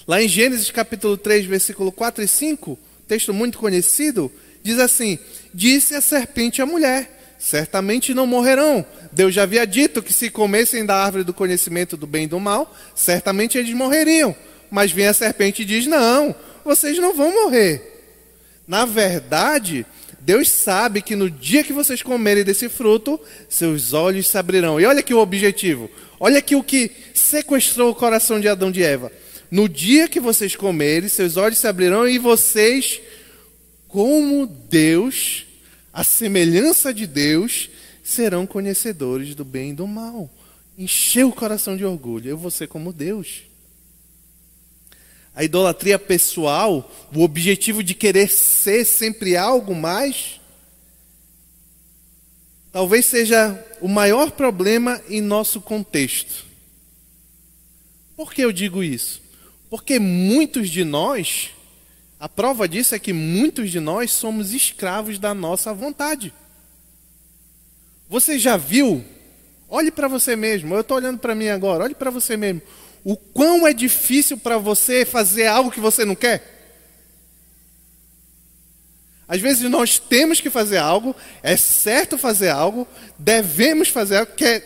Lá 0.06 0.22
em 0.22 0.28
Gênesis 0.28 0.70
capítulo 0.70 1.16
3, 1.16 1.46
versículo 1.46 1.90
4 1.90 2.22
e 2.22 2.28
5, 2.28 2.78
texto 3.08 3.34
muito 3.34 3.58
conhecido, 3.58 4.30
diz 4.62 4.78
assim: 4.78 5.18
Disse 5.52 5.96
a 5.96 6.00
serpente 6.00 6.62
à 6.62 6.66
mulher: 6.66 7.21
Certamente 7.42 8.14
não 8.14 8.24
morrerão. 8.24 8.86
Deus 9.10 9.34
já 9.34 9.42
havia 9.42 9.66
dito 9.66 10.00
que 10.00 10.12
se 10.12 10.30
comessem 10.30 10.86
da 10.86 10.94
árvore 10.94 11.24
do 11.24 11.34
conhecimento 11.34 11.96
do 11.96 12.06
bem 12.06 12.22
e 12.22 12.28
do 12.28 12.38
mal, 12.38 12.72
certamente 12.94 13.58
eles 13.58 13.74
morreriam. 13.74 14.32
Mas 14.70 14.92
vem 14.92 15.08
a 15.08 15.12
serpente 15.12 15.62
e 15.62 15.64
diz: 15.64 15.88
Não, 15.88 16.32
vocês 16.64 16.98
não 16.98 17.12
vão 17.12 17.34
morrer. 17.34 17.82
Na 18.64 18.84
verdade, 18.84 19.84
Deus 20.20 20.48
sabe 20.48 21.02
que 21.02 21.16
no 21.16 21.28
dia 21.28 21.64
que 21.64 21.72
vocês 21.72 22.00
comerem 22.00 22.44
desse 22.44 22.68
fruto, 22.68 23.20
seus 23.48 23.92
olhos 23.92 24.28
se 24.28 24.38
abrirão. 24.38 24.80
E 24.80 24.86
olha 24.86 25.00
aqui 25.00 25.12
o 25.12 25.18
objetivo. 25.18 25.90
Olha 26.20 26.38
aqui 26.38 26.54
o 26.54 26.62
que 26.62 26.92
sequestrou 27.12 27.90
o 27.90 27.94
coração 27.94 28.38
de 28.38 28.46
Adão 28.46 28.70
e 28.72 28.84
Eva. 28.84 29.10
No 29.50 29.68
dia 29.68 30.06
que 30.06 30.20
vocês 30.20 30.54
comerem, 30.54 31.08
seus 31.08 31.36
olhos 31.36 31.58
se 31.58 31.66
abrirão 31.66 32.06
e 32.06 32.18
vocês, 32.18 33.00
como 33.88 34.46
Deus, 34.46 35.44
a 35.92 36.02
semelhança 36.02 36.92
de 36.92 37.06
Deus, 37.06 37.68
serão 38.02 38.46
conhecedores 38.46 39.34
do 39.34 39.44
bem 39.44 39.70
e 39.70 39.74
do 39.74 39.86
mal. 39.86 40.30
Encheu 40.76 41.28
o 41.28 41.32
coração 41.32 41.76
de 41.76 41.84
orgulho. 41.84 42.30
Eu 42.30 42.38
vou 42.38 42.50
ser 42.50 42.66
como 42.66 42.92
Deus. 42.92 43.42
A 45.34 45.44
idolatria 45.44 45.98
pessoal, 45.98 46.90
o 47.14 47.22
objetivo 47.22 47.82
de 47.82 47.94
querer 47.94 48.28
ser 48.28 48.84
sempre 48.84 49.36
algo 49.36 49.74
mais, 49.74 50.40
talvez 52.70 53.06
seja 53.06 53.58
o 53.80 53.88
maior 53.88 54.30
problema 54.30 55.00
em 55.08 55.20
nosso 55.20 55.60
contexto. 55.60 56.44
Por 58.16 58.32
que 58.32 58.42
eu 58.42 58.52
digo 58.52 58.82
isso? 58.84 59.22
Porque 59.70 59.98
muitos 59.98 60.68
de 60.68 60.84
nós, 60.84 61.50
a 62.22 62.28
prova 62.28 62.68
disso 62.68 62.94
é 62.94 63.00
que 63.00 63.12
muitos 63.12 63.68
de 63.68 63.80
nós 63.80 64.12
somos 64.12 64.52
escravos 64.52 65.18
da 65.18 65.34
nossa 65.34 65.74
vontade. 65.74 66.32
Você 68.08 68.38
já 68.38 68.56
viu? 68.56 69.04
Olhe 69.68 69.90
para 69.90 70.06
você 70.06 70.36
mesmo. 70.36 70.72
Eu 70.72 70.82
estou 70.82 70.98
olhando 70.98 71.18
para 71.18 71.34
mim 71.34 71.48
agora. 71.48 71.82
Olhe 71.82 71.96
para 71.96 72.12
você 72.12 72.36
mesmo. 72.36 72.62
O 73.02 73.16
quão 73.16 73.66
é 73.66 73.72
difícil 73.72 74.38
para 74.38 74.56
você 74.56 75.04
fazer 75.04 75.48
algo 75.48 75.72
que 75.72 75.80
você 75.80 76.04
não 76.04 76.14
quer? 76.14 76.84
Às 79.26 79.40
vezes 79.40 79.68
nós 79.68 79.98
temos 79.98 80.40
que 80.40 80.48
fazer 80.48 80.76
algo, 80.76 81.16
é 81.42 81.56
certo 81.56 82.16
fazer 82.16 82.50
algo, 82.50 82.86
devemos 83.18 83.88
fazer 83.88 84.18
algo, 84.18 84.32
é, 84.42 84.60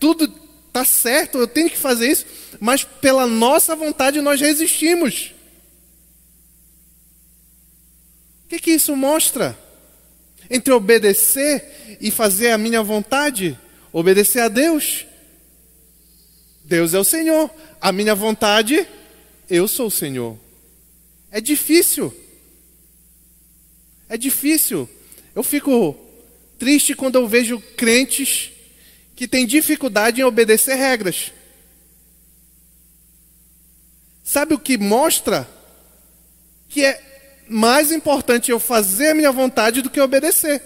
tudo 0.00 0.32
está 0.68 0.86
certo, 0.86 1.36
eu 1.36 1.46
tenho 1.46 1.68
que 1.68 1.76
fazer 1.76 2.10
isso, 2.10 2.24
mas 2.58 2.82
pela 2.82 3.26
nossa 3.26 3.76
vontade 3.76 4.22
nós 4.22 4.40
resistimos. 4.40 5.33
O 8.44 8.48
que, 8.48 8.58
que 8.58 8.70
isso 8.72 8.94
mostra? 8.96 9.58
Entre 10.50 10.72
obedecer 10.72 11.98
e 12.00 12.10
fazer 12.10 12.50
a 12.50 12.58
minha 12.58 12.82
vontade, 12.82 13.58
obedecer 13.92 14.40
a 14.40 14.48
Deus. 14.48 15.06
Deus 16.64 16.94
é 16.94 16.98
o 16.98 17.04
Senhor, 17.04 17.50
a 17.80 17.92
minha 17.92 18.14
vontade, 18.14 18.86
eu 19.48 19.68
sou 19.68 19.86
o 19.86 19.90
Senhor. 19.90 20.38
É 21.30 21.40
difícil. 21.40 22.14
É 24.08 24.16
difícil. 24.16 24.88
Eu 25.34 25.42
fico 25.42 25.96
triste 26.58 26.94
quando 26.94 27.16
eu 27.16 27.26
vejo 27.26 27.60
crentes 27.76 28.50
que 29.16 29.28
têm 29.28 29.46
dificuldade 29.46 30.20
em 30.20 30.24
obedecer 30.24 30.74
regras. 30.76 31.32
Sabe 34.22 34.54
o 34.54 34.58
que 34.58 34.78
mostra? 34.78 35.48
Que 36.68 36.84
é 36.84 37.13
mais 37.48 37.92
importante 37.92 38.50
eu 38.50 38.58
fazer 38.58 39.10
a 39.10 39.14
minha 39.14 39.32
vontade 39.32 39.82
do 39.82 39.90
que 39.90 40.00
obedecer. 40.00 40.62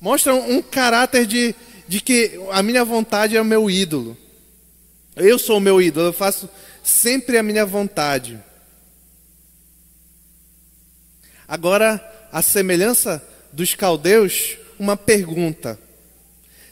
Mostra 0.00 0.34
um 0.34 0.62
caráter 0.62 1.26
de, 1.26 1.54
de 1.86 2.00
que 2.00 2.40
a 2.50 2.62
minha 2.62 2.84
vontade 2.84 3.36
é 3.36 3.40
o 3.40 3.44
meu 3.44 3.70
ídolo. 3.70 4.16
Eu 5.16 5.38
sou 5.38 5.58
o 5.58 5.60
meu 5.60 5.82
ídolo, 5.82 6.06
eu 6.06 6.12
faço 6.12 6.48
sempre 6.82 7.36
a 7.36 7.42
minha 7.42 7.66
vontade. 7.66 8.40
Agora, 11.46 12.00
a 12.30 12.42
semelhança 12.42 13.26
dos 13.52 13.74
caldeus, 13.74 14.56
uma 14.78 14.96
pergunta. 14.96 15.78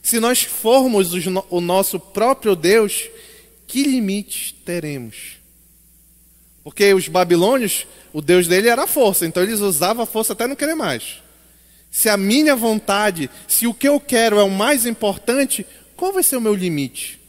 Se 0.03 0.21
nós 0.21 0.43
formos 0.43 1.13
o 1.51 1.61
nosso 1.61 1.99
próprio 1.99 2.55
Deus, 2.55 3.09
que 3.67 3.83
limites 3.83 4.55
teremos? 4.65 5.39
Porque 6.67 6.93
os 6.93 7.07
babilônios, 7.07 7.87
o 8.13 8.21
Deus 8.21 8.49
dele 8.49 8.69
era 8.69 8.83
a 8.83 8.87
força, 8.89 9.25
então 9.25 9.41
eles 9.41 9.61
usavam 9.61 10.03
a 10.03 10.07
força 10.07 10.33
até 10.33 10.49
não 10.49 10.57
querer 10.57 10.75
mais. 10.75 11.23
Se 11.93 12.09
a 12.09 12.17
minha 12.17 12.57
vontade, 12.57 13.31
se 13.47 13.69
o 13.69 13.73
que 13.73 13.87
eu 13.87 14.01
quero 14.01 14.37
é 14.37 14.43
o 14.43 14.51
mais 14.51 14.85
importante, 14.85 15.65
qual 15.95 16.13
vai 16.13 16.25
ser 16.25 16.37
o 16.37 16.41
meu 16.41 16.57
limite? 16.57 17.21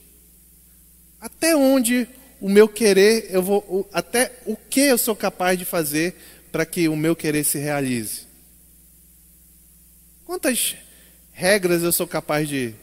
Até 1.22 1.56
onde 1.56 2.10
o 2.42 2.50
meu 2.50 2.68
querer, 2.68 3.28
eu 3.30 3.44
vou, 3.44 3.88
até 3.94 4.32
o 4.44 4.56
que 4.56 4.80
eu 4.80 4.98
sou 4.98 5.16
capaz 5.16 5.60
de 5.60 5.66
fazer 5.66 6.16
para 6.52 6.66
que 6.66 6.90
o 6.90 6.96
meu 6.96 7.16
querer 7.16 7.44
se 7.44 7.60
realize? 7.60 8.22
Quantas 10.26 10.76
regras 11.32 11.84
eu 11.84 11.92
sou 11.92 12.08
capaz 12.08 12.50
de 12.50 12.74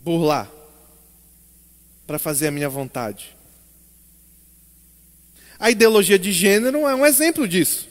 burlar 0.00 0.46
para 2.06 2.18
fazer 2.18 2.48
a 2.48 2.50
minha 2.50 2.68
vontade? 2.68 3.39
A 5.60 5.70
ideologia 5.70 6.18
de 6.18 6.32
gênero 6.32 6.88
é 6.88 6.94
um 6.94 7.04
exemplo 7.04 7.46
disso. 7.46 7.86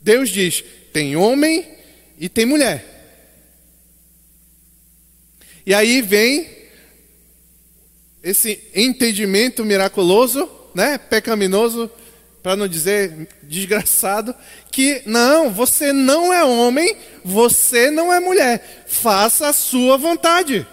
Deus 0.00 0.30
diz: 0.30 0.62
tem 0.92 1.16
homem 1.16 1.66
e 2.16 2.28
tem 2.28 2.46
mulher. 2.46 2.88
E 5.66 5.74
aí 5.74 6.00
vem 6.00 6.48
esse 8.22 8.60
entendimento 8.74 9.64
miraculoso, 9.64 10.48
né, 10.72 10.98
pecaminoso, 10.98 11.90
para 12.42 12.54
não 12.54 12.68
dizer 12.68 13.28
desgraçado, 13.42 14.34
que 14.70 15.02
não, 15.04 15.50
você 15.50 15.92
não 15.92 16.32
é 16.32 16.44
homem, 16.44 16.96
você 17.24 17.90
não 17.90 18.12
é 18.12 18.20
mulher. 18.20 18.84
Faça 18.86 19.48
a 19.48 19.52
sua 19.52 19.96
vontade. 19.96 20.66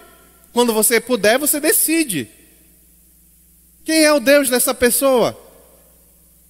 Quando 0.54 0.74
você 0.74 1.00
puder, 1.00 1.40
você 1.40 1.60
decide. 1.60 2.28
Quem 3.84 4.04
é 4.04 4.14
o 4.14 4.20
Deus 4.20 4.50
dessa 4.50 4.74
pessoa? 4.74 5.49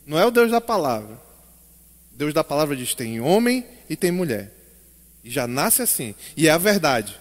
Não 0.09 0.17
é 0.17 0.25
o 0.25 0.31
Deus 0.31 0.49
da 0.49 0.59
palavra. 0.59 1.21
Deus 2.13 2.33
da 2.33 2.43
palavra 2.43 2.75
diz: 2.75 2.95
tem 2.95 3.21
homem 3.21 3.63
e 3.87 3.95
tem 3.95 4.11
mulher. 4.11 4.51
E 5.23 5.29
já 5.29 5.45
nasce 5.45 5.83
assim. 5.83 6.15
E 6.35 6.47
é 6.47 6.51
a 6.51 6.57
verdade. 6.57 7.15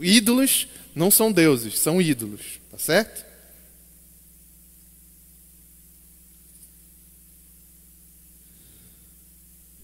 Ídolos 0.00 0.66
não 0.92 1.08
são 1.08 1.30
deuses, 1.30 1.78
são 1.78 2.02
ídolos. 2.02 2.58
Tá 2.68 2.78
certo? 2.78 3.24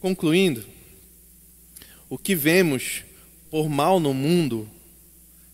Concluindo, 0.01 0.65
o 2.11 2.19
que 2.19 2.35
vemos 2.35 3.05
por 3.53 3.69
mal 3.69 4.01
no 4.01 4.13
mundo, 4.13 4.69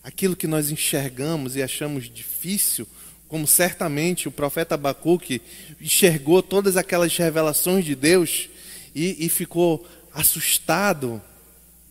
aquilo 0.02 0.34
que 0.34 0.46
nós 0.46 0.70
enxergamos 0.70 1.54
e 1.54 1.62
achamos 1.62 2.08
difícil, 2.08 2.88
como 3.30 3.46
certamente 3.46 4.26
o 4.26 4.32
profeta 4.32 4.74
Abacuque 4.74 5.40
enxergou 5.80 6.42
todas 6.42 6.76
aquelas 6.76 7.16
revelações 7.16 7.84
de 7.84 7.94
Deus 7.94 8.50
e, 8.92 9.24
e 9.24 9.28
ficou 9.28 9.86
assustado, 10.12 11.22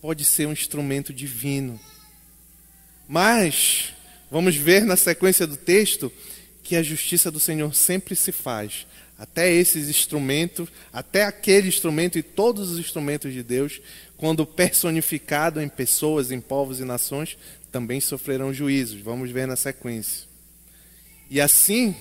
pode 0.01 0.25
ser 0.25 0.47
um 0.47 0.51
instrumento 0.51 1.13
divino. 1.13 1.79
Mas, 3.07 3.93
vamos 4.29 4.57
ver 4.57 4.83
na 4.83 4.97
sequência 4.97 5.47
do 5.47 5.55
texto 5.55 6.11
que 6.61 6.75
a 6.75 6.83
justiça 6.83 7.31
do 7.31 7.39
Senhor 7.39 7.73
sempre 7.73 8.17
se 8.17 8.33
faz 8.33 8.85
até 9.17 9.49
esses 9.51 9.87
instrumentos, 9.87 10.67
até 10.91 11.23
aquele 11.23 11.69
instrumento 11.69 12.19
e 12.19 12.23
todos 12.23 12.71
os 12.71 12.79
instrumentos 12.79 13.33
de 13.33 13.43
Deus, 13.43 13.81
quando 14.17 14.45
personificado 14.45 15.61
em 15.61 15.69
pessoas, 15.69 16.31
em 16.31 16.41
povos 16.41 16.81
e 16.81 16.85
nações, 16.85 17.37
também 17.71 18.01
sofrerão 18.01 18.53
juízos. 18.53 18.99
Vamos 18.99 19.31
ver 19.31 19.47
na 19.47 19.55
sequência. 19.55 20.29
E 21.29 21.39
assim, 21.39 21.95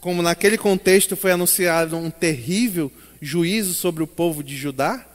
como 0.00 0.22
naquele 0.22 0.56
contexto 0.56 1.16
foi 1.16 1.32
anunciado 1.32 1.96
um 1.96 2.10
terrível 2.10 2.90
juízo 3.20 3.74
sobre 3.74 4.02
o 4.02 4.06
povo 4.06 4.42
de 4.42 4.56
Judá, 4.56 5.06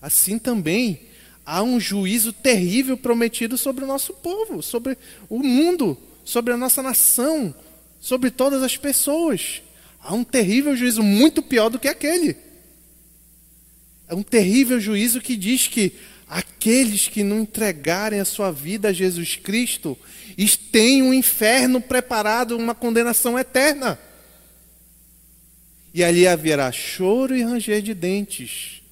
assim 0.00 0.38
também 0.38 1.00
há 1.44 1.62
um 1.62 1.80
juízo 1.80 2.32
terrível 2.32 2.96
prometido 2.96 3.58
sobre 3.58 3.84
o 3.84 3.86
nosso 3.86 4.12
povo, 4.14 4.62
sobre 4.62 4.96
o 5.28 5.38
mundo, 5.40 5.98
sobre 6.24 6.52
a 6.52 6.56
nossa 6.56 6.82
nação, 6.82 7.54
sobre 8.00 8.30
todas 8.30 8.62
as 8.62 8.76
pessoas. 8.76 9.62
Há 10.00 10.14
um 10.14 10.24
terrível 10.24 10.76
juízo 10.76 11.02
muito 11.02 11.42
pior 11.42 11.68
do 11.68 11.78
que 11.78 11.88
aquele. 11.88 12.36
É 14.06 14.14
um 14.14 14.22
terrível 14.22 14.78
juízo 14.78 15.20
que 15.20 15.36
diz 15.36 15.66
que 15.66 15.92
aqueles 16.34 17.06
que 17.06 17.22
não 17.22 17.42
entregarem 17.42 18.18
a 18.18 18.24
sua 18.24 18.50
vida 18.50 18.88
a 18.88 18.92
Jesus 18.92 19.36
Cristo 19.36 19.96
têm 20.72 21.00
um 21.00 21.14
inferno 21.14 21.80
preparado, 21.80 22.56
uma 22.56 22.74
condenação 22.74 23.38
eterna. 23.38 23.96
E 25.92 26.02
ali 26.02 26.26
haverá 26.26 26.72
choro 26.72 27.36
e 27.36 27.44
ranger 27.44 27.80
de 27.80 27.94
dentes. 27.94 28.82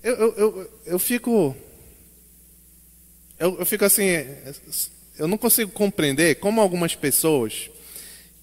Eu, 0.00 0.14
eu, 0.14 0.34
eu, 0.36 0.70
eu 0.86 0.98
fico. 1.00 1.56
Eu, 3.36 3.58
eu 3.58 3.66
fico 3.66 3.84
assim. 3.84 4.04
Eu 5.18 5.26
não 5.26 5.36
consigo 5.36 5.72
compreender 5.72 6.36
como 6.36 6.60
algumas 6.60 6.94
pessoas 6.94 7.68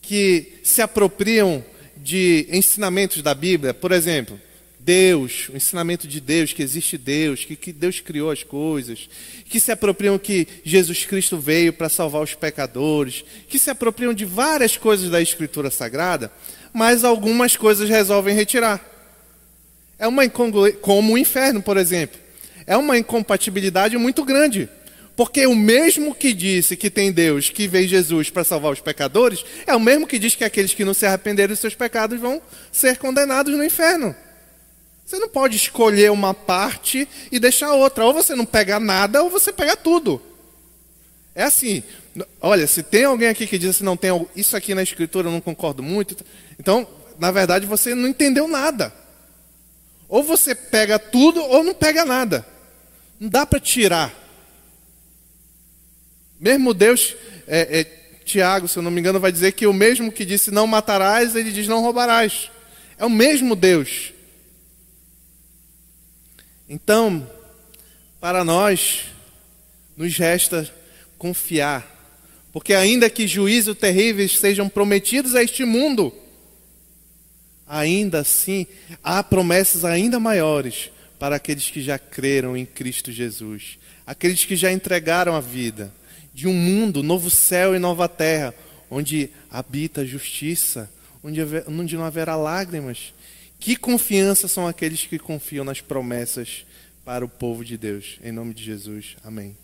que 0.02 0.60
se 0.64 0.82
apropriam 0.82 1.64
de 1.96 2.46
ensinamentos 2.52 3.22
da 3.22 3.34
Bíblia, 3.34 3.74
por 3.74 3.94
exemplo, 3.94 4.38
Deus, 4.84 5.50
o 5.50 5.56
ensinamento 5.56 6.08
de 6.08 6.20
Deus, 6.20 6.52
que 6.52 6.62
existe 6.62 6.98
Deus, 6.98 7.46
que, 7.46 7.56
que 7.56 7.72
Deus 7.72 8.02
criou 8.02 8.30
as 8.30 8.44
coisas, 8.44 9.08
que 9.46 9.60
se 9.60 9.72
apropriam 9.72 10.20
que 10.20 10.46
Jesus 10.64 11.06
Cristo 11.06 11.38
veio 11.38 11.72
para 11.72 11.88
salvar 11.88 12.22
os 12.22 12.34
pecadores, 12.34 13.24
que 13.48 13.58
se 13.58 13.70
apropriam 13.70 14.14
de 14.14 14.26
várias 14.26 14.76
coisas 14.76 15.10
da 15.10 15.22
Escritura 15.22 15.72
Sagrada, 15.72 16.32
mas 16.74 17.06
algumas 17.06 17.56
coisas 17.56 17.88
resolvem 17.88 18.36
retirar. 18.36 18.84
É 19.98 20.06
uma 20.06 20.28
como 20.28 21.14
o 21.14 21.18
inferno, 21.18 21.62
por 21.62 21.78
exemplo. 21.78 22.20
É 22.68 22.76
uma 22.76 22.98
incompatibilidade 22.98 23.98
muito 23.98 24.26
grande. 24.26 24.68
Porque 25.16 25.46
o 25.46 25.56
mesmo 25.56 26.14
que 26.14 26.34
disse 26.34 26.76
que 26.76 26.90
tem 26.90 27.12
Deus 27.12 27.50
que 27.50 27.68
veio 27.68 27.88
Jesus 27.88 28.30
para 28.30 28.44
salvar 28.44 28.74
os 28.74 28.82
pecadores, 28.82 29.46
é 29.66 29.74
o 29.74 29.80
mesmo 29.80 30.08
que 30.08 30.20
diz 30.20 30.36
que 30.36 30.44
aqueles 30.44 30.74
que 30.74 30.84
não 30.84 30.94
se 30.94 31.06
arrependerem 31.06 31.50
dos 31.50 31.60
seus 31.60 31.76
pecados 31.76 32.20
vão 32.20 32.42
ser 32.72 32.98
condenados 32.98 33.56
no 33.56 33.64
inferno. 33.64 34.14
Você 35.06 35.20
não 35.20 35.28
pode 35.28 35.56
escolher 35.58 36.12
uma 36.12 36.34
parte 36.34 37.08
e 37.32 37.40
deixar 37.40 37.74
outra. 37.74 38.06
Ou 38.06 38.14
você 38.14 38.36
não 38.36 38.46
pega 38.46 38.80
nada, 38.80 39.22
ou 39.24 39.30
você 39.30 39.52
pega 39.52 39.76
tudo. 39.76 40.22
É 41.36 41.44
assim. 41.44 41.84
Olha, 42.40 42.68
se 42.68 42.84
tem 42.84 43.06
alguém 43.06 43.28
aqui 43.28 43.48
que 43.48 43.58
diz 43.58 43.72
assim, 43.72 43.84
não 43.84 43.98
tem 43.98 44.12
isso 44.36 44.56
aqui 44.56 44.76
na 44.76 44.84
escritura, 44.84 45.28
eu 45.28 45.32
não 45.32 45.42
concordo 45.42 45.82
muito. 45.82 46.16
Então, 46.60 46.88
na 47.20 47.32
verdade, 47.32 47.66
você 47.66 47.96
não 47.96 48.08
entendeu 48.08 48.48
nada. 48.48 48.94
Ou 50.08 50.24
você 50.24 50.54
pega 50.54 51.00
tudo, 51.00 51.42
ou 51.42 51.64
não 51.64 51.74
pega 51.74 52.06
nada. 52.06 52.46
Não 53.20 53.30
dá 53.30 53.46
para 53.46 53.60
tirar. 53.60 54.14
Mesmo 56.40 56.74
Deus, 56.74 57.16
é, 57.48 57.80
é, 57.80 57.84
Tiago, 58.24 58.68
se 58.68 58.78
eu 58.78 58.84
não 58.84 58.92
me 58.92 59.00
engano, 59.00 59.20
vai 59.20 59.32
dizer 59.32 59.54
que 59.54 59.66
o 59.66 59.74
mesmo 59.74 60.12
que 60.12 60.26
disse 60.26 60.52
não 60.52 60.68
matarás, 60.68 61.36
ele 61.36 61.52
diz 61.52 61.68
não 61.68 61.82
roubarás. 61.82 62.52
É 62.98 63.06
o 63.06 63.10
mesmo 63.10 63.56
Deus. 63.56 64.13
Então, 66.68 67.30
para 68.20 68.44
nós, 68.44 69.06
nos 69.98 70.18
resta 70.18 70.70
confiar, 71.18 71.90
porque 72.52 72.74
ainda 72.74 73.10
que 73.10 73.28
juízos 73.28 73.78
terríveis 73.78 74.38
sejam 74.38 74.70
prometidos 74.70 75.36
a 75.36 75.44
este 75.44 75.66
mundo, 75.66 76.14
ainda 77.68 78.20
assim 78.20 78.68
há 79.04 79.24
promessas 79.24 79.84
ainda 79.84 80.20
maiores 80.20 80.92
para 81.20 81.38
aqueles 81.38 81.70
que 81.70 81.82
já 81.82 81.98
creram 81.98 82.56
em 82.56 82.66
Cristo 82.66 83.12
Jesus, 83.12 83.78
aqueles 84.06 84.44
que 84.46 84.56
já 84.56 84.72
entregaram 84.72 85.36
a 85.36 85.42
vida 85.42 85.94
de 86.34 86.48
um 86.48 86.54
mundo, 86.54 87.04
novo 87.04 87.30
céu 87.30 87.76
e 87.76 87.80
nova 87.80 88.10
terra, 88.10 88.54
onde 88.90 89.30
habita 89.50 90.02
a 90.02 90.06
justiça, 90.06 90.90
onde, 91.24 91.40
onde 91.68 91.96
não 91.96 92.04
haverá 92.04 92.36
lágrimas. 92.36 93.14
Que 93.64 93.78
confiança 93.78 94.50
são 94.50 94.68
aqueles 94.68 95.06
que 95.06 95.18
confiam 95.18 95.64
nas 95.64 95.80
promessas 95.80 96.66
para 97.06 97.24
o 97.24 97.30
povo 97.30 97.64
de 97.64 97.78
Deus. 97.78 98.20
Em 98.22 98.30
nome 98.30 98.54
de 98.54 98.62
Jesus. 98.62 99.16
Amém. 99.24 99.56